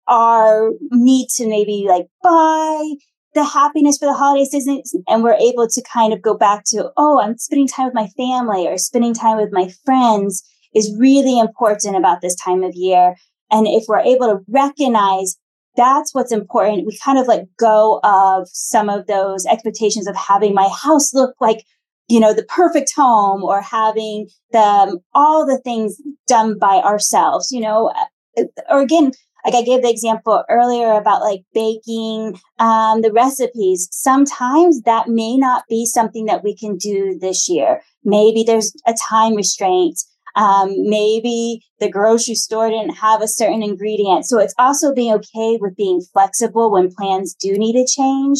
our 0.09 0.71
need 0.91 1.27
to 1.29 1.47
maybe 1.47 1.85
like 1.87 2.07
buy 2.23 2.93
the 3.35 3.43
happiness 3.43 3.97
for 3.97 4.05
the 4.07 4.13
holiday 4.13 4.43
season 4.43 4.81
and 5.07 5.23
we're 5.23 5.35
able 5.35 5.67
to 5.67 5.83
kind 5.93 6.11
of 6.11 6.21
go 6.21 6.35
back 6.35 6.63
to 6.65 6.89
oh 6.97 7.21
i'm 7.21 7.37
spending 7.37 7.67
time 7.67 7.85
with 7.85 7.93
my 7.93 8.07
family 8.17 8.67
or 8.67 8.77
spending 8.77 9.13
time 9.13 9.37
with 9.37 9.49
my 9.51 9.69
friends 9.85 10.43
is 10.73 10.95
really 10.97 11.39
important 11.39 11.95
about 11.95 12.21
this 12.21 12.35
time 12.35 12.63
of 12.63 12.75
year. 12.75 13.15
And 13.51 13.67
if 13.67 13.85
we're 13.87 13.99
able 13.99 14.27
to 14.27 14.39
recognize 14.47 15.37
that's 15.75 16.13
what's 16.13 16.31
important 16.31 16.85
we 16.85 16.97
kind 16.97 17.19
of 17.19 17.27
let 17.27 17.45
go 17.57 18.01
of 18.03 18.49
some 18.49 18.89
of 18.89 19.05
those 19.07 19.45
expectations 19.45 20.07
of 20.07 20.15
having 20.15 20.53
my 20.53 20.67
house 20.67 21.13
look 21.13 21.35
like 21.39 21.63
you 22.09 22.19
know 22.19 22.33
the 22.33 22.43
perfect 22.43 22.91
home 22.93 23.43
or 23.43 23.61
having 23.61 24.27
the 24.51 24.99
all 25.13 25.45
the 25.45 25.59
things 25.59 26.01
done 26.27 26.57
by 26.57 26.77
ourselves 26.77 27.51
you 27.51 27.61
know? 27.61 27.93
Uh, 27.95 28.41
uh, 28.41 28.61
or 28.69 28.81
again 28.81 29.11
like 29.45 29.55
I 29.55 29.61
gave 29.61 29.81
the 29.81 29.89
example 29.89 30.43
earlier 30.49 30.93
about 30.93 31.21
like 31.21 31.41
baking 31.53 32.39
um, 32.59 33.01
the 33.01 33.11
recipes. 33.11 33.87
Sometimes 33.91 34.81
that 34.81 35.07
may 35.07 35.37
not 35.37 35.63
be 35.69 35.85
something 35.85 36.25
that 36.25 36.43
we 36.43 36.55
can 36.55 36.77
do 36.77 37.17
this 37.19 37.49
year. 37.49 37.81
Maybe 38.03 38.43
there's 38.43 38.73
a 38.85 38.93
time 39.09 39.35
restraint. 39.35 39.99
Um, 40.35 40.69
maybe 40.89 41.63
the 41.79 41.89
grocery 41.89 42.35
store 42.35 42.69
didn't 42.69 42.95
have 42.97 43.21
a 43.21 43.27
certain 43.27 43.63
ingredient. 43.63 44.25
So 44.25 44.39
it's 44.39 44.53
also 44.57 44.93
being 44.93 45.13
okay 45.15 45.57
with 45.59 45.75
being 45.75 46.01
flexible 46.13 46.71
when 46.71 46.93
plans 46.93 47.33
do 47.33 47.53
need 47.53 47.73
to 47.73 47.91
change. 47.91 48.39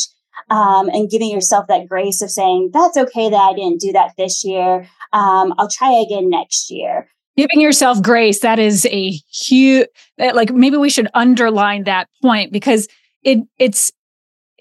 Um, 0.50 0.88
and 0.94 1.10
giving 1.10 1.32
yourself 1.32 1.68
that 1.68 1.90
grace 1.90 2.22
of 2.22 2.32
saying, 2.32 2.70
that's 2.72 2.96
okay 2.96 3.30
that 3.30 3.36
I 3.36 3.54
didn't 3.54 3.82
do 3.82 3.92
that 3.92 4.14
this 4.18 4.46
year. 4.46 4.88
Um, 5.12 5.54
I'll 5.58 5.68
try 5.68 5.92
again 5.92 6.30
next 6.30 6.72
year 6.72 7.10
giving 7.40 7.62
yourself 7.62 8.02
grace 8.02 8.42
that 8.42 8.60
is 8.60 8.86
a 8.88 9.12
huge 9.32 9.88
like 10.18 10.52
maybe 10.52 10.76
we 10.76 10.90
should 10.90 11.08
underline 11.14 11.86
that 11.86 12.10
point 12.22 12.52
because 12.52 12.86
it 13.24 13.40
it's 13.58 13.94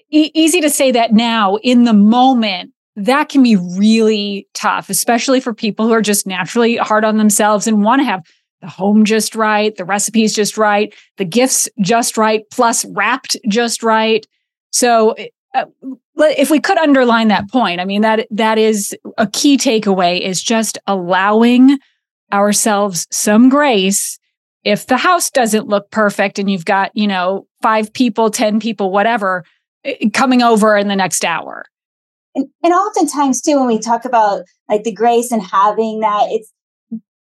e- 0.09 0.31
easy 0.33 0.61
to 0.61 0.69
say 0.69 0.89
that 0.89 1.11
now 1.11 1.57
in 1.57 1.83
the 1.83 1.93
moment 1.93 2.71
that 2.95 3.29
can 3.29 3.43
be 3.43 3.57
really 3.77 4.47
tough, 4.53 4.89
especially 4.89 5.41
for 5.41 5.53
people 5.53 5.87
who 5.87 5.93
are 5.93 6.01
just 6.01 6.25
naturally 6.25 6.77
hard 6.77 7.03
on 7.03 7.17
themselves 7.17 7.67
and 7.67 7.83
want 7.83 7.99
to 7.99 8.05
have 8.05 8.23
the 8.61 8.67
home 8.67 9.03
just 9.03 9.35
right, 9.35 9.75
the 9.75 9.85
recipes 9.85 10.33
just 10.33 10.57
right, 10.57 10.93
the 11.17 11.25
gifts 11.25 11.67
just 11.81 12.17
right, 12.17 12.43
plus 12.49 12.85
wrapped 12.85 13.35
just 13.49 13.83
right. 13.83 14.25
So, 14.71 15.15
uh, 15.53 15.65
if 16.17 16.49
we 16.49 16.61
could 16.61 16.77
underline 16.77 17.27
that 17.27 17.49
point, 17.49 17.81
I 17.81 17.85
mean 17.85 18.01
that 18.03 18.25
that 18.31 18.57
is 18.57 18.95
a 19.17 19.27
key 19.27 19.57
takeaway 19.57 20.21
is 20.21 20.41
just 20.41 20.77
allowing 20.87 21.77
ourselves 22.31 23.07
some 23.11 23.49
grace 23.49 24.19
if 24.63 24.87
the 24.87 24.97
house 24.97 25.29
doesn't 25.29 25.67
look 25.67 25.89
perfect 25.89 26.37
and 26.37 26.51
you've 26.51 26.65
got, 26.65 26.91
you 26.95 27.07
know, 27.07 27.47
5 27.61 27.93
people, 27.93 28.29
10 28.29 28.59
people, 28.59 28.91
whatever 28.91 29.45
eh, 29.85 30.09
coming 30.13 30.41
over 30.41 30.77
in 30.77 30.87
the 30.87 30.95
next 30.95 31.23
hour. 31.23 31.65
And, 32.35 32.47
and 32.63 32.73
oftentimes 32.73 33.41
too 33.41 33.57
when 33.57 33.67
we 33.67 33.79
talk 33.79 34.05
about 34.05 34.43
like 34.67 34.83
the 34.83 34.93
grace 34.93 35.31
and 35.31 35.41
having 35.41 36.01
that 36.01 36.27
it's 36.29 36.53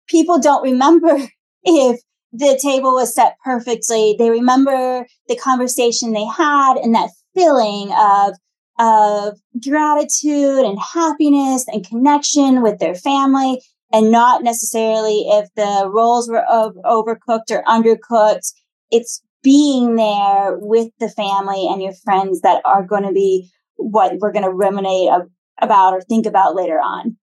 people 0.08 0.40
don't 0.40 0.62
remember 0.62 1.18
if 1.64 2.02
the 2.34 2.60
table 2.62 2.94
was 2.94 3.14
set 3.14 3.36
perfectly. 3.44 4.16
They 4.18 4.30
remember 4.30 5.06
the 5.28 5.36
conversation 5.36 6.14
they 6.14 6.26
had 6.26 6.78
and 6.78 6.96
that 6.96 7.10
feeling 7.34 7.92
of 7.94 8.36
of 8.80 9.38
gratitude 9.62 10.66
and 10.66 10.80
happiness 10.80 11.66
and 11.68 11.86
connection 11.88 12.62
with 12.62 12.80
their 12.80 12.96
family 12.96 13.62
and 13.94 14.12
not 14.12 14.44
necessarily 14.44 15.26
if 15.28 15.50
the 15.56 15.90
rolls 15.94 16.30
were 16.30 16.46
overcooked 16.86 17.52
or 17.52 17.64
undercooked 17.64 18.52
it's 18.92 19.22
being 19.44 19.96
there 19.96 20.58
with 20.60 20.90
the 21.00 21.10
family 21.10 21.68
and 21.68 21.82
your 21.82 21.94
friends 22.04 22.42
that 22.42 22.62
are 22.66 22.86
going 22.86 23.04
to 23.04 23.12
be 23.12 23.50
what 23.78 24.14
we're 24.20 24.32
going 24.32 24.46
to 24.46 24.54
ruminate 24.54 25.10
about 25.62 25.94
or 25.94 26.02
think 26.02 26.26
about 26.26 26.56
later 26.56 26.80
on. 26.80 27.18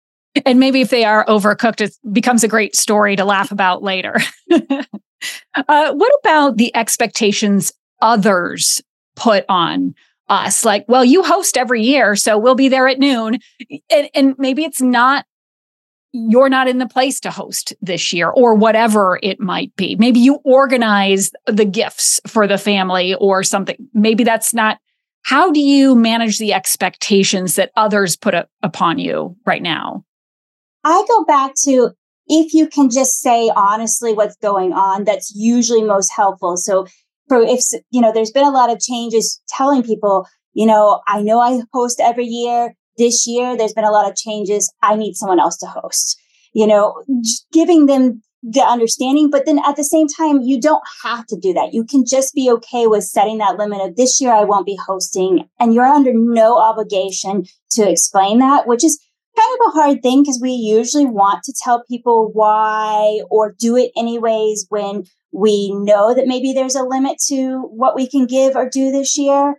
And 0.45 0.59
maybe 0.59 0.81
if 0.81 0.89
they 0.89 1.03
are 1.03 1.25
overcooked, 1.25 1.81
it 1.81 1.95
becomes 2.11 2.43
a 2.43 2.47
great 2.47 2.75
story 2.75 3.15
to 3.15 3.25
laugh 3.25 3.51
about 3.51 3.83
later. 3.83 4.15
uh, 4.51 5.93
what 5.93 6.19
about 6.21 6.57
the 6.57 6.75
expectations 6.75 7.73
others 8.01 8.81
put 9.15 9.45
on 9.49 9.95
us? 10.29 10.63
Like, 10.63 10.85
well, 10.87 11.03
you 11.03 11.23
host 11.23 11.57
every 11.57 11.83
year, 11.83 12.15
so 12.15 12.37
we'll 12.37 12.55
be 12.55 12.69
there 12.69 12.87
at 12.87 12.99
noon. 12.99 13.39
And, 13.89 14.09
and 14.13 14.35
maybe 14.37 14.63
it's 14.63 14.81
not 14.81 15.25
you're 16.11 16.49
not 16.49 16.67
in 16.67 16.77
the 16.77 16.87
place 16.87 17.19
to 17.21 17.31
host 17.31 17.73
this 17.81 18.13
year 18.13 18.29
or 18.29 18.55
whatever 18.55 19.19
it 19.21 19.39
might 19.39 19.75
be. 19.75 19.95
Maybe 19.95 20.19
you 20.19 20.39
organize 20.43 21.31
the 21.45 21.65
gifts 21.65 22.19
for 22.25 22.47
the 22.47 22.57
family 22.57 23.15
or 23.15 23.43
something. 23.43 23.75
Maybe 23.93 24.23
that's 24.23 24.53
not 24.53 24.79
how 25.23 25.51
do 25.51 25.59
you 25.59 25.93
manage 25.93 26.37
the 26.37 26.53
expectations 26.53 27.55
that 27.55 27.71
others 27.75 28.15
put 28.15 28.33
a, 28.33 28.47
upon 28.63 28.97
you 28.97 29.35
right 29.45 29.61
now? 29.61 30.05
I 30.85 31.03
go 31.07 31.25
back 31.25 31.51
to 31.65 31.91
if 32.27 32.53
you 32.53 32.67
can 32.67 32.89
just 32.89 33.19
say 33.19 33.51
honestly 33.55 34.13
what's 34.13 34.37
going 34.37 34.71
on, 34.71 35.03
that's 35.03 35.33
usually 35.35 35.83
most 35.83 36.13
helpful. 36.13 36.55
So, 36.55 36.87
for 37.27 37.41
if 37.41 37.59
you 37.91 37.99
know, 37.99 38.13
there's 38.13 38.31
been 38.31 38.45
a 38.45 38.51
lot 38.51 38.71
of 38.71 38.79
changes 38.79 39.41
telling 39.49 39.83
people, 39.83 40.25
you 40.53 40.65
know, 40.65 41.01
I 41.07 41.21
know 41.21 41.41
I 41.41 41.59
host 41.73 41.99
every 41.99 42.25
year. 42.25 42.73
This 42.97 43.27
year, 43.27 43.55
there's 43.55 43.73
been 43.73 43.83
a 43.83 43.91
lot 43.91 44.09
of 44.09 44.15
changes. 44.15 44.73
I 44.81 44.95
need 44.95 45.15
someone 45.15 45.39
else 45.39 45.57
to 45.57 45.67
host. 45.67 46.19
You 46.53 46.65
know, 46.65 47.03
giving 47.51 47.85
them 47.85 48.21
the 48.43 48.61
understanding. 48.61 49.29
But 49.29 49.45
then 49.45 49.59
at 49.59 49.75
the 49.75 49.83
same 49.83 50.07
time, 50.07 50.41
you 50.41 50.59
don't 50.59 50.83
have 51.03 51.25
to 51.27 51.37
do 51.37 51.53
that. 51.53 51.73
You 51.73 51.83
can 51.83 52.05
just 52.05 52.33
be 52.33 52.49
okay 52.51 52.87
with 52.87 53.03
setting 53.03 53.39
that 53.39 53.57
limit 53.57 53.81
of 53.81 53.95
this 53.95 54.21
year, 54.21 54.31
I 54.31 54.43
won't 54.43 54.65
be 54.65 54.77
hosting. 54.85 55.49
And 55.59 55.73
you're 55.73 55.85
under 55.85 56.13
no 56.13 56.57
obligation 56.57 57.45
to 57.71 57.89
explain 57.89 58.39
that, 58.39 58.67
which 58.67 58.83
is 58.83 58.99
kind 59.37 59.59
of 59.59 59.67
a 59.67 59.71
hard 59.71 60.01
thing 60.01 60.23
because 60.23 60.39
we 60.41 60.51
usually 60.51 61.05
want 61.05 61.43
to 61.43 61.53
tell 61.63 61.83
people 61.83 62.31
why 62.33 63.21
or 63.29 63.53
do 63.59 63.75
it 63.75 63.91
anyways 63.95 64.65
when 64.69 65.03
we 65.31 65.71
know 65.73 66.13
that 66.13 66.27
maybe 66.27 66.53
there's 66.53 66.75
a 66.75 66.83
limit 66.83 67.17
to 67.27 67.61
what 67.61 67.95
we 67.95 68.09
can 68.09 68.25
give 68.25 68.55
or 68.55 68.69
do 68.69 68.91
this 68.91 69.17
year. 69.17 69.55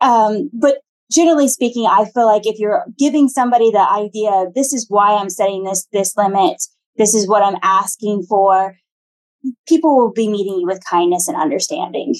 Um, 0.00 0.50
but 0.52 0.78
generally 1.10 1.48
speaking, 1.48 1.86
I 1.86 2.06
feel 2.06 2.26
like 2.26 2.46
if 2.46 2.58
you're 2.58 2.84
giving 2.98 3.28
somebody 3.28 3.70
the 3.70 3.86
idea, 3.88 4.46
this 4.54 4.72
is 4.72 4.86
why 4.88 5.16
I'm 5.16 5.30
setting 5.30 5.64
this 5.64 5.86
this 5.92 6.16
limit, 6.16 6.62
this 6.96 7.14
is 7.14 7.28
what 7.28 7.42
I'm 7.42 7.58
asking 7.62 8.24
for, 8.28 8.76
people 9.66 9.96
will 9.96 10.12
be 10.12 10.28
meeting 10.28 10.60
you 10.60 10.66
with 10.66 10.84
kindness 10.84 11.28
and 11.28 11.36
understanding. 11.36 12.14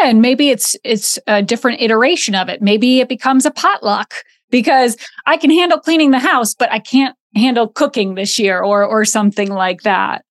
And 0.00 0.22
maybe 0.22 0.50
it's 0.50 0.76
it's 0.84 1.18
a 1.26 1.42
different 1.42 1.80
iteration 1.80 2.34
of 2.34 2.48
it. 2.48 2.62
Maybe 2.62 3.00
it 3.00 3.08
becomes 3.08 3.44
a 3.44 3.50
potluck 3.50 4.14
because 4.50 4.96
I 5.26 5.36
can 5.36 5.50
handle 5.50 5.78
cleaning 5.78 6.12
the 6.12 6.18
house, 6.18 6.54
but 6.54 6.70
I 6.70 6.78
can't 6.78 7.16
handle 7.34 7.68
cooking 7.68 8.14
this 8.14 8.38
year 8.38 8.60
or 8.60 8.84
or 8.84 9.04
something 9.04 9.50
like 9.50 9.82
that. 9.82 10.24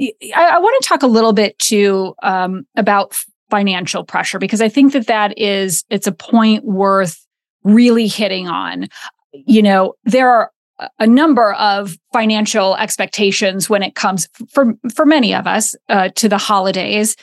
I, 0.00 0.12
I 0.34 0.58
want 0.58 0.82
to 0.82 0.88
talk 0.88 1.02
a 1.02 1.08
little 1.08 1.32
bit 1.32 1.58
too 1.58 2.14
um, 2.22 2.66
about 2.76 3.16
financial 3.50 4.04
pressure 4.04 4.38
because 4.38 4.60
I 4.60 4.68
think 4.68 4.92
that 4.92 5.06
that 5.06 5.38
is 5.38 5.84
it's 5.90 6.06
a 6.06 6.12
point 6.12 6.64
worth 6.64 7.24
really 7.64 8.06
hitting 8.06 8.48
on. 8.48 8.88
You 9.32 9.62
know, 9.62 9.94
there 10.04 10.30
are 10.30 10.50
a 10.98 11.06
number 11.06 11.52
of 11.54 11.96
financial 12.12 12.76
expectations 12.76 13.70
when 13.70 13.82
it 13.82 13.94
comes 13.94 14.28
for 14.48 14.74
for 14.94 15.06
many 15.06 15.34
of 15.34 15.46
us 15.46 15.74
uh, 15.88 16.10
to 16.16 16.28
the 16.28 16.38
holidays 16.38 17.16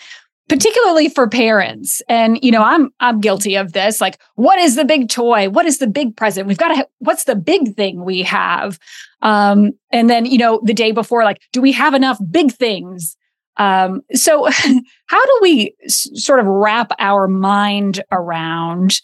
particularly 0.49 1.07
for 1.09 1.27
parents. 1.27 2.01
And 2.09 2.37
you 2.43 2.51
know 2.51 2.63
i'm 2.63 2.89
i'm 2.99 3.19
guilty 3.19 3.55
of 3.55 3.73
this 3.73 4.01
like 4.01 4.19
what 4.35 4.59
is 4.59 4.75
the 4.75 4.85
big 4.85 5.09
toy? 5.09 5.49
What 5.49 5.65
is 5.65 5.77
the 5.77 5.87
big 5.87 6.15
present? 6.15 6.47
We've 6.47 6.57
got 6.57 6.69
to 6.69 6.75
ha- 6.75 6.91
what's 6.99 7.23
the 7.25 7.35
big 7.35 7.75
thing 7.75 8.03
we 8.03 8.23
have? 8.23 8.79
Um 9.21 9.71
and 9.91 10.09
then 10.09 10.25
you 10.25 10.37
know 10.37 10.59
the 10.63 10.73
day 10.73 10.91
before 10.91 11.23
like 11.23 11.41
do 11.51 11.61
we 11.61 11.71
have 11.71 11.93
enough 11.93 12.19
big 12.29 12.51
things 12.51 13.15
um 13.57 14.01
so 14.13 14.49
how 15.07 15.25
do 15.25 15.39
we 15.41 15.75
s- 15.85 16.09
sort 16.15 16.39
of 16.39 16.45
wrap 16.45 16.91
our 16.99 17.27
mind 17.27 18.03
around 18.11 18.99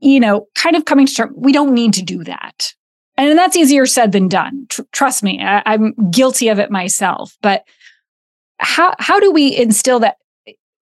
you 0.00 0.20
know 0.20 0.46
kind 0.54 0.76
of 0.76 0.84
coming 0.84 1.06
to 1.06 1.14
terms 1.14 1.32
we 1.36 1.52
don't 1.52 1.72
need 1.74 1.92
to 1.94 2.02
do 2.02 2.22
that 2.24 2.72
and 3.18 3.38
that's 3.38 3.56
easier 3.56 3.86
said 3.86 4.12
than 4.12 4.28
done. 4.28 4.66
Tr- 4.68 4.82
trust 4.92 5.22
me, 5.22 5.40
I- 5.42 5.62
I'm 5.64 5.94
guilty 6.10 6.48
of 6.48 6.58
it 6.58 6.70
myself. 6.70 7.36
But 7.40 7.64
how 8.58 8.94
how 8.98 9.18
do 9.20 9.32
we 9.32 9.56
instill 9.56 10.00
that 10.00 10.16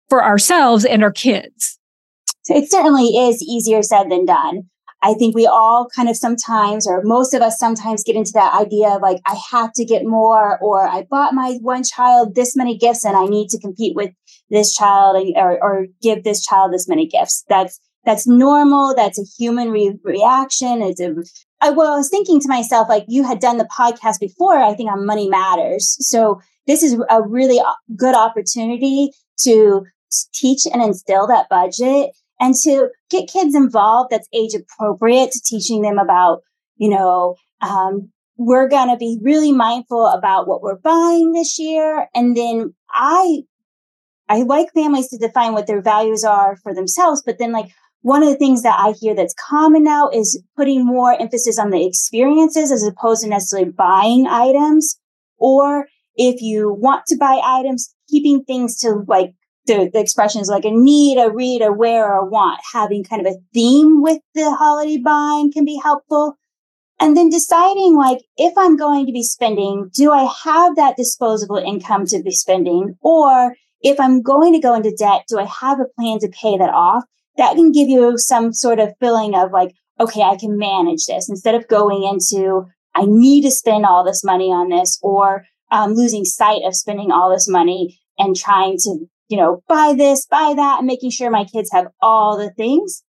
for 0.10 0.24
ourselves 0.24 0.86
and 0.86 1.04
our 1.04 1.12
kids? 1.12 1.80
So 2.44 2.56
it 2.56 2.70
certainly 2.70 3.06
is 3.06 3.42
easier 3.42 3.82
said 3.82 4.10
than 4.12 4.26
done. 4.26 4.70
I 5.04 5.14
think 5.16 5.36
we 5.36 5.48
all 5.48 5.88
kind 5.96 6.10
of 6.10 6.16
sometimes, 6.16 6.88
or 6.88 7.02
most 7.04 7.34
of 7.34 7.42
us 7.42 7.58
sometimes 7.58 8.04
get 8.04 8.16
into 8.16 8.32
that 8.34 8.54
idea 8.54 8.90
of 8.90 9.02
like, 9.02 9.20
I 9.26 9.36
have 9.52 9.74
to 9.74 9.86
get 9.86 10.06
more, 10.06 10.60
or 10.60 10.88
I 10.88 11.08
bought 11.10 11.34
my 11.34 11.58
one 11.62 11.84
child 11.84 12.36
this 12.36 12.56
many 12.56 12.78
gifts 12.78 13.04
and 13.04 13.18
I 13.18 13.26
need 13.26 13.50
to 13.50 13.60
compete 13.60 13.96
with 13.96 14.12
this 14.50 14.76
child 14.76 15.26
or, 15.36 15.64
or 15.64 15.88
give 16.02 16.24
this 16.24 16.46
child 16.46 16.72
this 16.72 16.88
many 16.88 17.08
gifts. 17.08 17.44
That's 17.50 17.80
that's 18.04 18.28
normal. 18.28 18.96
That's 18.96 19.20
a 19.20 19.26
human 19.38 19.70
re- 19.70 20.00
reaction. 20.04 20.82
It's 20.82 21.00
a 21.00 21.16
I, 21.62 21.70
well, 21.70 21.94
I 21.94 21.98
was 21.98 22.10
thinking 22.10 22.40
to 22.40 22.48
myself, 22.48 22.90
like 22.90 23.06
you 23.08 23.24
had 23.24 23.40
done 23.40 23.58
the 23.58 23.70
podcast 23.78 24.20
before, 24.20 24.58
I 24.58 24.74
think 24.74 24.92
on 24.92 25.06
money 25.06 25.30
matters. 25.30 25.98
So 26.00 26.42
this 26.66 26.82
is 26.82 27.00
a 27.10 27.22
really 27.22 27.60
uh, 27.60 27.74
good 27.96 28.16
opportunity 28.16 29.12
to 29.44 29.86
teach 30.34 30.66
and 30.72 30.82
instill 30.82 31.28
that 31.28 31.48
budget 31.50 32.12
and 32.42 32.54
to 32.64 32.90
get 33.10 33.30
kids 33.30 33.56
involved 33.56 34.10
that's 34.12 34.28
age 34.34 34.54
appropriate 34.54 35.32
to 35.32 35.40
teaching 35.46 35.82
them 35.82 35.98
about, 35.98 36.42
you 36.76 36.90
know, 36.90 37.36
um, 37.62 38.12
we're 38.36 38.68
going 38.68 38.90
to 38.90 38.98
be 38.98 39.20
really 39.22 39.54
mindful 39.54 40.08
about 40.08 40.48
what 40.48 40.62
we're 40.62 40.80
buying 40.80 41.32
this 41.32 41.58
year. 41.58 42.10
And 42.14 42.36
then 42.36 42.74
I, 42.90 43.44
I 44.28 44.42
like 44.42 44.74
families 44.74 45.10
to 45.10 45.18
define 45.18 45.54
what 45.54 45.68
their 45.68 45.82
values 45.82 46.26
are 46.26 46.58
for 46.64 46.74
themselves, 46.74 47.24
but 47.26 47.38
then 47.38 47.54
like, 47.54 47.72
one 48.04 48.24
of 48.24 48.30
the 48.30 48.36
things 48.36 48.64
that 48.64 48.80
I 48.80 48.94
hear 49.00 49.14
that's 49.14 49.36
common 49.36 49.84
now 49.84 50.10
is 50.10 50.42
putting 50.58 50.84
more 50.84 51.14
emphasis 51.14 51.60
on 51.60 51.70
the 51.70 51.86
experiences 51.86 52.72
as 52.72 52.84
opposed 52.84 53.22
to 53.22 53.30
necessarily 53.30 53.70
buying 53.70 54.26
items. 54.26 55.00
Or 55.38 55.86
if 56.16 56.42
you 56.42 56.74
want 56.74 57.04
to 57.10 57.16
buy 57.16 57.40
items, 57.44 57.94
keeping 58.10 58.44
things 58.44 58.80
to 58.80 59.04
like 59.08 59.36
the, 59.66 59.90
the 59.94 60.00
expressions 60.00 60.50
like 60.50 60.66
a 60.66 60.72
need, 60.72 61.18
a 61.18 61.32
read, 61.32 61.62
a 61.62 61.72
wear, 61.72 62.18
a 62.18 62.26
want, 62.26 62.60
having 62.74 63.04
kind 63.04 63.26
of 63.26 63.34
a 63.34 63.38
theme 63.54 64.02
with 64.02 64.20
the 64.34 64.54
holiday 64.56 64.98
buying 64.98 65.52
can 65.52 65.66
be 65.66 65.80
helpful. 65.82 66.36
And 67.00 67.18
then 67.18 67.30
deciding 67.30 67.96
like, 67.96 68.20
if 68.38 68.54
I'm 68.58 68.78
going 68.78 69.06
to 69.08 69.12
be 69.12 69.24
spending, 69.24 69.90
do 69.94 70.12
I 70.12 70.32
have 70.44 70.76
that 70.76 70.98
disposable 70.98 71.58
income 71.58 72.06
to 72.08 72.22
be 72.22 72.32
spending? 72.32 72.96
Or 73.02 73.56
if 73.82 74.00
I'm 74.00 74.22
going 74.22 74.54
to 74.54 74.60
go 74.60 74.76
into 74.76 74.96
debt, 74.96 75.24
do 75.28 75.40
I 75.40 75.46
have 75.46 75.80
a 75.80 75.86
plan 75.98 76.20
to 76.20 76.30
pay 76.30 76.58
that 76.58 76.70
off? 76.70 77.04
that 77.38 77.56
can 77.56 77.72
give 77.72 77.90
you 77.90 78.18
some 78.18 78.54
sort 78.54 78.80
of 78.80 78.94
feeling 79.00 79.36
of 79.36 79.52
like, 79.52 79.74
okay, 80.00 80.22
I 80.22 80.38
can 80.38 80.58
manage 80.58 81.06
this 81.06 81.30
instead 81.30 81.56
of 81.56 81.68
going 81.68 82.04
into, 82.04 82.66
I 82.96 83.06
need 83.06 83.44
to 83.44 83.52
spend 83.52 83.86
all 83.86 84.04
this 84.04 84.24
money 84.24 84.48
on 84.48 84.70
this 84.70 85.00
or 85.02 85.46
um, 85.72 85.94
losing 85.94 86.26
sight 86.26 86.62
of 86.66 86.76
spending 86.76 87.12
all 87.12 87.32
this 87.32 87.48
money 87.48 88.00
and 88.18 88.36
trying 88.36 88.78
to 88.80 89.06
you 89.32 89.38
know, 89.38 89.64
buy 89.68 89.94
this, 89.98 90.28
buy 90.28 90.54
that, 90.56 90.80
and 90.80 90.88
making 90.88 91.10
sure 91.10 91.32
my 91.32 91.46
kids 91.46 91.72
have 91.72 91.88
all 92.02 92.38
the 92.38 92.52
things. 92.52 93.04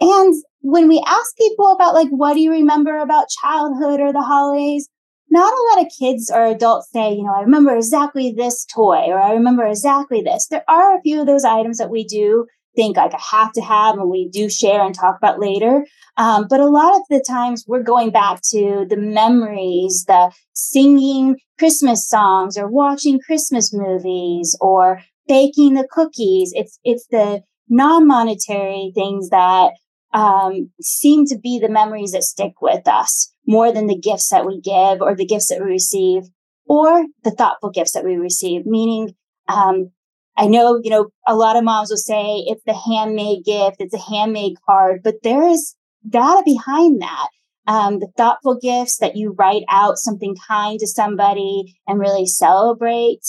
And 0.00 0.34
when 0.60 0.88
we 0.88 1.02
ask 1.06 1.36
people 1.36 1.72
about 1.72 1.94
like, 1.94 2.08
what 2.10 2.34
do 2.34 2.40
you 2.40 2.50
remember 2.50 2.98
about 2.98 3.30
childhood 3.42 4.00
or 4.00 4.12
the 4.12 4.22
holidays? 4.22 4.88
Not 5.30 5.52
a 5.52 5.76
lot 5.76 5.86
of 5.86 5.92
kids 5.98 6.30
or 6.32 6.44
adults 6.44 6.90
say, 6.92 7.14
you 7.14 7.24
know, 7.24 7.34
I 7.34 7.40
remember 7.40 7.74
exactly 7.74 8.32
this 8.36 8.64
toy 8.66 9.06
or 9.06 9.18
I 9.18 9.32
remember 9.32 9.66
exactly 9.66 10.20
this. 10.20 10.46
There 10.48 10.64
are 10.68 10.96
a 10.96 11.00
few 11.00 11.20
of 11.20 11.26
those 11.26 11.44
items 11.44 11.78
that 11.78 11.90
we 11.90 12.04
do 12.04 12.46
think 12.76 12.98
like 12.98 13.14
I 13.14 13.20
have 13.36 13.52
to 13.52 13.62
have 13.62 13.96
and 13.96 14.10
we 14.10 14.28
do 14.28 14.50
share 14.50 14.84
and 14.84 14.94
talk 14.94 15.16
about 15.16 15.40
later. 15.40 15.84
Um, 16.18 16.46
but 16.48 16.60
a 16.60 16.68
lot 16.68 16.94
of 16.94 17.02
the 17.08 17.24
times 17.26 17.64
we're 17.66 17.82
going 17.82 18.10
back 18.10 18.40
to 18.50 18.86
the 18.88 18.96
memories, 18.98 20.04
the 20.06 20.30
singing 20.52 21.36
Christmas 21.58 22.06
songs 22.06 22.56
or 22.58 22.68
watching 22.68 23.18
Christmas 23.18 23.72
movies 23.72 24.56
or 24.60 25.00
baking 25.28 25.74
the 25.74 25.88
cookies. 25.90 26.52
It's, 26.54 26.78
it's 26.84 27.06
the 27.10 27.42
non-monetary 27.68 28.92
things 28.94 29.30
that 29.30 29.72
um, 30.12 30.70
seem 30.80 31.26
to 31.26 31.38
be 31.38 31.58
the 31.58 31.68
memories 31.68 32.12
that 32.12 32.22
stick 32.22 32.60
with 32.60 32.86
us 32.88 33.32
more 33.46 33.72
than 33.72 33.86
the 33.86 33.98
gifts 33.98 34.30
that 34.30 34.46
we 34.46 34.60
give 34.60 35.02
or 35.02 35.14
the 35.14 35.26
gifts 35.26 35.48
that 35.48 35.60
we 35.60 35.66
receive 35.66 36.22
or 36.66 37.04
the 37.22 37.30
thoughtful 37.30 37.70
gifts 37.70 37.92
that 37.92 38.04
we 38.04 38.16
receive, 38.16 38.66
meaning 38.66 39.14
um, 39.48 39.90
I 40.36 40.46
know, 40.46 40.78
you 40.82 40.90
know, 40.90 41.08
a 41.26 41.34
lot 41.34 41.56
of 41.56 41.64
moms 41.64 41.90
will 41.90 41.96
say 41.96 42.44
it's 42.46 42.62
the 42.66 42.74
handmade 42.74 43.44
gift, 43.44 43.76
it's 43.78 43.94
a 43.94 43.98
handmade 43.98 44.56
card, 44.66 45.00
but 45.02 45.22
there 45.22 45.46
is 45.48 45.74
data 46.08 46.42
behind 46.44 47.00
that. 47.00 47.28
Um, 47.68 47.98
the 47.98 48.08
thoughtful 48.16 48.58
gifts 48.60 48.98
that 48.98 49.16
you 49.16 49.34
write 49.36 49.64
out 49.68 49.98
something 49.98 50.36
kind 50.46 50.78
to 50.78 50.86
somebody 50.86 51.74
and 51.88 51.98
really 51.98 52.26
celebrate 52.26 53.22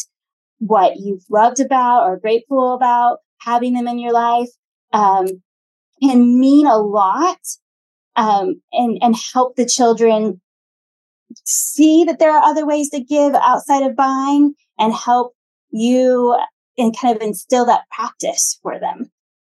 what 0.59 0.97
you've 0.97 1.23
loved 1.29 1.59
about 1.59 2.03
or 2.07 2.19
grateful 2.19 2.73
about 2.73 3.19
having 3.39 3.73
them 3.73 3.87
in 3.87 3.99
your 3.99 4.13
life 4.13 4.49
um, 4.93 5.27
can 6.01 6.39
mean 6.39 6.65
a 6.65 6.77
lot 6.77 7.39
um, 8.15 8.61
and 8.71 8.97
and 9.01 9.15
help 9.33 9.55
the 9.55 9.65
children 9.65 10.41
see 11.45 12.03
that 12.05 12.19
there 12.19 12.31
are 12.31 12.43
other 12.43 12.65
ways 12.65 12.89
to 12.89 12.99
give 12.99 13.35
outside 13.35 13.83
of 13.83 13.95
buying 13.95 14.53
and 14.79 14.93
help 14.93 15.33
you 15.71 16.37
and 16.77 16.97
kind 16.97 17.15
of 17.15 17.21
instill 17.21 17.65
that 17.65 17.83
practice 17.91 18.59
for 18.61 18.79
them. 18.79 19.11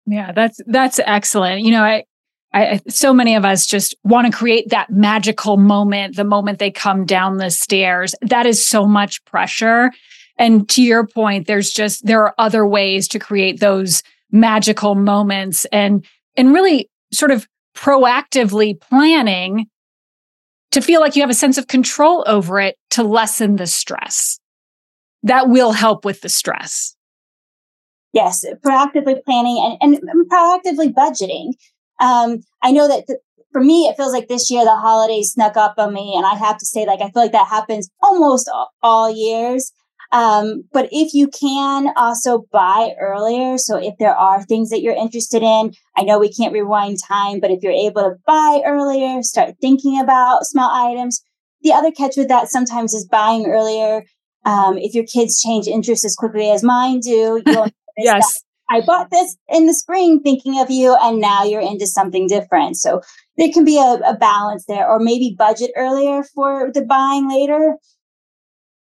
Yeah, 0.07 0.33
that's 0.33 0.61
that's 0.67 0.99
excellent. 1.01 1.63
You 1.63 1.73
know, 1.73 1.83
I 1.83 2.05
I, 2.53 2.81
so 2.89 3.13
many 3.13 3.35
of 3.37 3.45
us 3.45 3.67
just 3.67 3.95
want 4.05 4.27
to 4.27 4.37
create 4.37 4.71
that 4.71 4.91
magical 4.91 5.59
moment, 5.59 6.17
the 6.17 6.25
moment 6.25 6.59
they 6.59 6.71
come 6.71 7.05
down 7.05 7.37
the 7.37 7.51
stairs. 7.51 8.15
That 8.23 8.47
is 8.47 8.67
so 8.67 8.87
much 8.87 9.23
pressure. 9.27 9.93
And 10.39 10.69
to 10.71 10.83
your 10.83 11.07
point, 11.07 11.47
there's 11.47 11.71
just, 11.71 12.07
there 12.07 12.23
are 12.23 12.35
other 12.39 12.67
ways 12.67 13.09
to 13.09 13.19
create 13.19 13.61
those 13.61 14.03
magical 14.31 14.95
moments 14.95 15.65
and, 15.67 16.05
and 16.37 16.55
really 16.55 16.89
sort 17.13 17.31
of 17.31 17.49
proactively 17.75 18.81
planning 18.81 19.67
to 20.71 20.81
feel 20.81 21.01
like 21.01 21.17
you 21.17 21.23
have 21.23 21.31
a 21.31 21.35
sense 21.35 21.59
of 21.59 21.67
control 21.67 22.25
over 22.27 22.61
it 22.61 22.77
to 22.91 23.03
lessen 23.03 23.57
the 23.57 23.67
stress. 23.67 24.39
That 25.23 25.49
will 25.49 25.73
help 25.73 26.05
with 26.05 26.21
the 26.21 26.29
stress. 26.29 26.95
Yes, 28.13 28.45
proactively 28.65 29.23
planning 29.25 29.77
and, 29.81 29.95
and 29.95 30.31
proactively 30.31 30.93
budgeting. 30.93 31.55
Um, 32.01 32.43
I 32.63 32.71
know 32.71 32.87
that 32.89 33.07
th- 33.07 33.19
for 33.53 33.63
me, 33.63 33.87
it 33.87 33.97
feels 33.97 34.13
like 34.13 34.29
this 34.29 34.51
year 34.51 34.65
the 34.65 34.77
holidays 34.77 35.33
snuck 35.33 35.57
up 35.57 35.75
on 35.79 35.93
me, 35.93 36.15
and 36.17 36.25
I 36.25 36.35
have 36.35 36.59
to 36.59 36.67
say, 36.67 36.87
like, 36.87 37.01
I 37.01 37.11
feel 37.11 37.23
like 37.23 37.33
that 37.33 37.49
happens 37.49 37.91
almost 38.03 38.49
all, 38.49 38.71
all 38.83 39.11
years. 39.11 39.73
Um, 40.11 40.65
but 40.73 40.89
if 40.91 41.13
you 41.13 41.29
can 41.29 41.93
also 41.97 42.47
buy 42.51 42.95
earlier, 42.99 43.59
so 43.59 43.77
if 43.77 43.95
there 43.99 44.15
are 44.15 44.43
things 44.43 44.71
that 44.71 44.81
you're 44.81 44.95
interested 44.95 45.43
in, 45.43 45.73
I 45.97 46.03
know 46.03 46.19
we 46.19 46.33
can't 46.33 46.53
rewind 46.53 46.99
time, 47.07 47.41
but 47.41 47.51
if 47.51 47.63
you're 47.63 47.73
able 47.73 48.03
to 48.03 48.17
buy 48.27 48.63
earlier, 48.65 49.23
start 49.23 49.57
thinking 49.61 50.01
about 50.01 50.47
small 50.47 50.71
items. 50.71 51.23
The 51.63 51.73
other 51.73 51.91
catch 51.91 52.17
with 52.17 52.29
that 52.29 52.49
sometimes 52.49 52.95
is 52.95 53.07
buying 53.07 53.47
earlier. 53.47 54.05
Um, 54.45 54.79
if 54.79 54.95
your 54.95 55.05
kids 55.05 55.43
change 55.43 55.67
interests 55.67 56.05
as 56.05 56.15
quickly 56.15 56.51
as 56.51 56.63
mine 56.63 57.01
do, 57.01 57.43
you'll 57.47 57.69
yes. 57.99 58.43
I 58.71 58.83
bought 58.83 59.11
this 59.11 59.37
in 59.49 59.67
the 59.67 59.75
spring 59.75 60.21
thinking 60.21 60.61
of 60.61 60.71
you, 60.71 60.95
and 61.01 61.21
now 61.21 61.43
you're 61.43 61.61
into 61.61 61.87
something 61.87 62.27
different. 62.27 62.77
So 62.77 63.01
there 63.39 63.51
can 63.51 63.65
be 63.65 63.79
a, 63.79 63.99
a 64.07 64.17
balance 64.17 64.65
there, 64.67 64.89
or 64.89 64.99
maybe 64.99 65.35
budget 65.39 65.71
earlier 65.77 66.23
for 66.23 66.71
the 66.73 66.83
buying 66.83 67.29
later. 67.29 67.77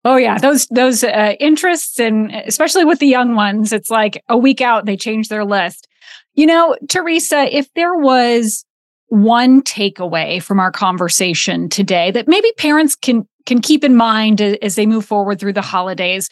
Oh 0.06 0.16
yeah, 0.16 0.38
those 0.38 0.66
those 0.68 1.04
uh, 1.04 1.34
interests, 1.40 1.98
and 1.98 2.30
especially 2.30 2.84
with 2.84 3.00
the 3.00 3.06
young 3.06 3.34
ones, 3.34 3.72
it's 3.72 3.90
like 3.90 4.22
a 4.28 4.38
week 4.38 4.60
out 4.60 4.86
they 4.86 4.96
change 4.96 5.28
their 5.28 5.44
list. 5.44 5.88
You 6.34 6.46
know, 6.46 6.76
Theresa, 6.88 7.54
if 7.54 7.68
there 7.74 7.94
was 7.94 8.64
one 9.08 9.62
takeaway 9.62 10.42
from 10.42 10.60
our 10.60 10.70
conversation 10.70 11.68
today 11.68 12.10
that 12.12 12.28
maybe 12.28 12.52
parents 12.56 12.94
can 12.94 13.26
can 13.46 13.60
keep 13.60 13.84
in 13.84 13.96
mind 13.96 14.40
as 14.40 14.76
they 14.76 14.86
move 14.86 15.04
forward 15.04 15.38
through 15.38 15.52
the 15.52 15.62
holidays, 15.62 16.30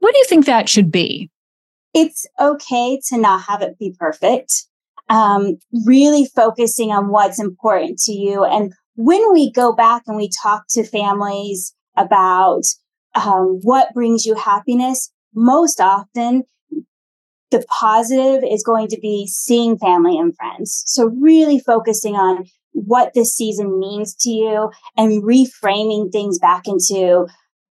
what 0.00 0.12
do 0.12 0.18
you 0.18 0.24
think 0.24 0.44
that 0.44 0.68
should 0.68 0.90
be? 0.90 1.30
it's 1.96 2.26
okay 2.38 3.00
to 3.08 3.16
not 3.16 3.42
have 3.44 3.62
it 3.62 3.78
be 3.78 3.94
perfect. 3.98 4.66
Um, 5.08 5.56
really 5.86 6.26
focusing 6.26 6.90
on 6.90 7.08
what's 7.08 7.40
important 7.40 7.98
to 8.00 8.12
you. 8.12 8.44
And 8.44 8.74
when 8.96 9.32
we 9.32 9.50
go 9.50 9.74
back 9.74 10.02
and 10.06 10.16
we 10.16 10.28
talk 10.42 10.64
to 10.70 10.84
families 10.84 11.74
about 11.96 12.64
um, 13.16 13.60
what 13.62 13.94
brings 13.94 14.24
you 14.24 14.34
happiness, 14.34 15.10
most 15.34 15.80
often 15.80 16.44
the 17.50 17.64
positive 17.68 18.42
is 18.48 18.64
going 18.64 18.88
to 18.88 18.98
be 19.00 19.26
seeing 19.26 19.78
family 19.78 20.18
and 20.18 20.34
friends. 20.36 20.82
So 20.86 21.06
really 21.20 21.60
focusing 21.60 22.14
on 22.14 22.44
what 22.72 23.14
this 23.14 23.34
season 23.34 23.78
means 23.78 24.14
to 24.16 24.30
you 24.30 24.70
and 24.96 25.22
reframing 25.22 26.12
things 26.12 26.38
back 26.38 26.66
into 26.66 27.26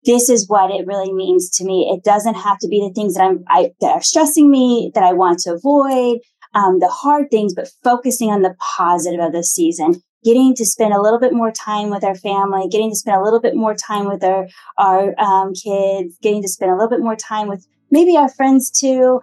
this 0.06 0.29
is 0.29 0.47
what 0.47 0.69
it 0.71 0.86
really 0.86 1.13
means 1.13 1.49
to 1.49 1.65
me. 1.65 1.89
It 1.93 2.03
doesn't 2.03 2.36
have 2.36 2.60
to 2.60 2.67
be 2.67 2.79
the 2.79 2.93
things 2.93 3.15
that 3.15 3.23
I'm 3.23 3.43
I, 3.47 3.71
that 3.82 3.91
are 3.91 4.01
stressing 4.01 4.51
me 4.51 4.91
that 4.95 5.03
I 5.03 5.13
want 5.13 5.39
to 5.39 5.53
avoid, 5.53 6.19
um, 6.53 6.79
the 6.79 6.89
hard 6.89 7.32
things, 7.32 7.53
but 7.53 7.69
focusing 7.84 8.29
on 8.29 8.41
the 8.41 8.56
positive 8.60 9.19
of 9.19 9.32
the 9.32 9.43
season. 9.43 10.01
Getting 10.23 10.55
to 10.55 10.65
spend 10.65 10.93
a 10.93 11.01
little 11.01 11.19
bit 11.19 11.33
more 11.33 11.51
time 11.51 11.89
with 11.89 12.03
our 12.03 12.15
family, 12.15 12.67
getting 12.69 12.89
to 12.91 12.95
spend 12.95 13.17
a 13.17 13.23
little 13.23 13.41
bit 13.41 13.55
more 13.55 13.75
time 13.75 14.07
with 14.07 14.23
our 14.23 14.47
our 14.77 15.19
um, 15.19 15.53
kids, 15.53 16.17
getting 16.21 16.41
to 16.41 16.47
spend 16.47 16.71
a 16.71 16.75
little 16.75 16.89
bit 16.89 17.01
more 17.01 17.15
time 17.15 17.47
with 17.47 17.67
maybe 17.91 18.15
our 18.15 18.29
friends 18.29 18.69
too. 18.69 19.21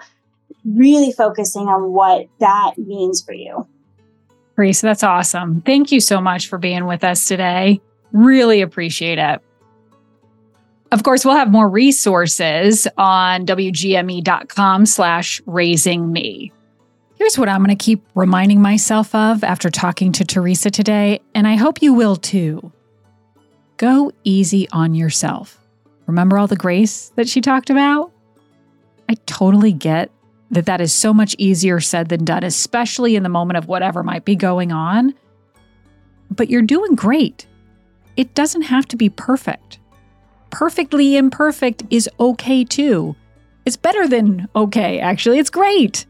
Really 0.65 1.13
focusing 1.13 1.69
on 1.69 1.93
what 1.93 2.27
that 2.39 2.75
means 2.77 3.23
for 3.23 3.33
you. 3.33 3.67
Reese, 4.57 4.83
that's 4.83 5.03
awesome. 5.03 5.63
Thank 5.63 5.91
you 5.91 6.01
so 6.01 6.21
much 6.21 6.49
for 6.49 6.59
being 6.59 6.85
with 6.85 7.03
us 7.03 7.27
today. 7.27 7.81
Really 8.13 8.61
appreciate 8.61 9.19
it. 9.19 9.41
Of 10.93 11.05
course, 11.05 11.25
we'll 11.25 11.37
have 11.37 11.51
more 11.51 11.69
resources 11.69 12.87
on 12.99 13.47
WGME.com 13.47 14.87
slash 14.87 15.41
raising 15.47 16.13
me. 16.13 16.53
Here's 17.21 17.37
what 17.37 17.51
I'm 17.51 17.63
going 17.63 17.69
to 17.69 17.85
keep 17.85 18.03
reminding 18.15 18.63
myself 18.63 19.15
of 19.15 19.45
after 19.45 19.69
talking 19.69 20.11
to 20.13 20.25
Theresa 20.25 20.71
today, 20.71 21.21
and 21.35 21.47
I 21.47 21.57
hope 21.57 21.83
you 21.83 21.93
will 21.93 22.17
too. 22.17 22.73
Go 23.77 24.11
easy 24.25 24.67
on 24.73 24.95
yourself. 24.95 25.61
Remember 26.07 26.39
all 26.39 26.47
the 26.47 26.57
grace 26.57 27.11
that 27.17 27.29
she 27.29 27.43
talked 27.43 27.69
about? 27.69 28.11
I 29.07 29.17
totally 29.27 29.75
get 29.75 30.11
that 30.51 30.65
that 30.65 30.81
is 30.81 30.95
so 30.95 31.13
much 31.13 31.37
easier 31.37 31.79
said 31.79 32.09
than 32.09 32.25
done, 32.25 32.43
especially 32.43 33.17
in 33.17 33.23
the 33.23 33.29
moment 33.29 33.59
of 33.59 33.69
whatever 33.69 34.03
might 34.03 34.25
be 34.25 34.35
going 34.35 34.73
on. 34.73 35.13
But 36.31 36.49
you're 36.49 36.63
doing 36.63 36.95
great. 36.95 37.47
It 38.17 38.33
doesn't 38.33 38.63
have 38.63 38.87
to 38.87 38.97
be 38.97 39.11
perfect 39.11 39.79
perfectly 40.49 41.19
imperfect 41.19 41.83
is 41.91 42.09
okay 42.19 42.65
too. 42.65 43.15
It's 43.67 43.77
better 43.77 44.09
than 44.09 44.49
okay, 44.57 44.99
actually. 45.01 45.39
It's 45.39 45.51
great. 45.51 46.07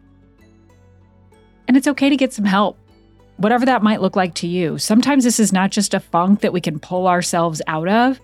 And 1.71 1.77
it's 1.77 1.87
okay 1.87 2.11
to 2.11 2.17
get 2.17 2.33
some 2.33 2.47
help, 2.47 2.77
whatever 3.37 3.65
that 3.65 3.81
might 3.81 4.01
look 4.01 4.17
like 4.17 4.35
to 4.35 4.49
you. 4.49 4.77
Sometimes 4.77 5.23
this 5.23 5.39
is 5.39 5.53
not 5.53 5.71
just 5.71 5.95
a 5.95 6.01
funk 6.01 6.41
that 6.41 6.53
we 6.53 6.61
can 6.61 6.81
pull 6.81 7.07
ourselves 7.07 7.63
out 7.69 7.87
of. 7.87 8.21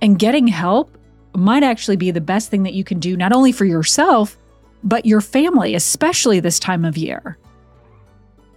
And 0.00 0.18
getting 0.18 0.48
help 0.48 0.98
might 1.32 1.62
actually 1.62 1.94
be 1.94 2.10
the 2.10 2.20
best 2.20 2.50
thing 2.50 2.64
that 2.64 2.74
you 2.74 2.82
can 2.82 2.98
do, 2.98 3.16
not 3.16 3.32
only 3.32 3.52
for 3.52 3.64
yourself, 3.64 4.36
but 4.82 5.06
your 5.06 5.20
family, 5.20 5.76
especially 5.76 6.40
this 6.40 6.58
time 6.58 6.84
of 6.84 6.96
year. 6.96 7.38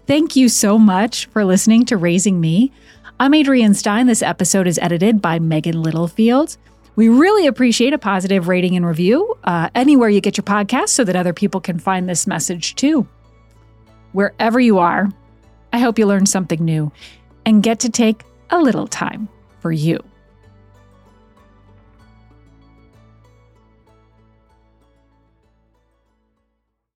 Thank 0.07 0.35
you 0.35 0.49
so 0.49 0.79
much 0.79 1.27
for 1.27 1.45
listening 1.45 1.85
to 1.85 1.95
Raising 1.95 2.41
Me. 2.41 2.71
I'm 3.19 3.35
Adrienne 3.35 3.75
Stein. 3.75 4.07
This 4.07 4.23
episode 4.23 4.65
is 4.65 4.79
edited 4.79 5.21
by 5.21 5.38
Megan 5.38 5.83
Littlefield. 5.83 6.57
We 6.95 7.09
really 7.09 7.45
appreciate 7.45 7.93
a 7.93 7.99
positive 7.99 8.47
rating 8.47 8.75
and 8.75 8.88
review 8.88 9.38
uh, 9.43 9.69
anywhere 9.75 10.09
you 10.09 10.19
get 10.19 10.35
your 10.35 10.45
podcast 10.45 10.89
so 10.89 11.03
that 11.03 11.15
other 11.15 11.31
people 11.31 11.61
can 11.61 11.77
find 11.77 12.09
this 12.09 12.25
message 12.25 12.73
too. 12.73 13.07
Wherever 14.15 14.62
you 14.62 14.80
are, 14.80 15.10
I 15.73 15.80
hope 15.80 15.99
you 15.99 16.06
learned 16.06 16.30
something 16.30 16.63
new 16.63 16.89
and 17.45 17.62
get 17.62 17.82
to 17.82 17.89
take 17.89 18.23
a 18.49 18.62
little 18.62 18.88
time 18.88 19.28
for 19.60 19.73
you. 19.73 20.01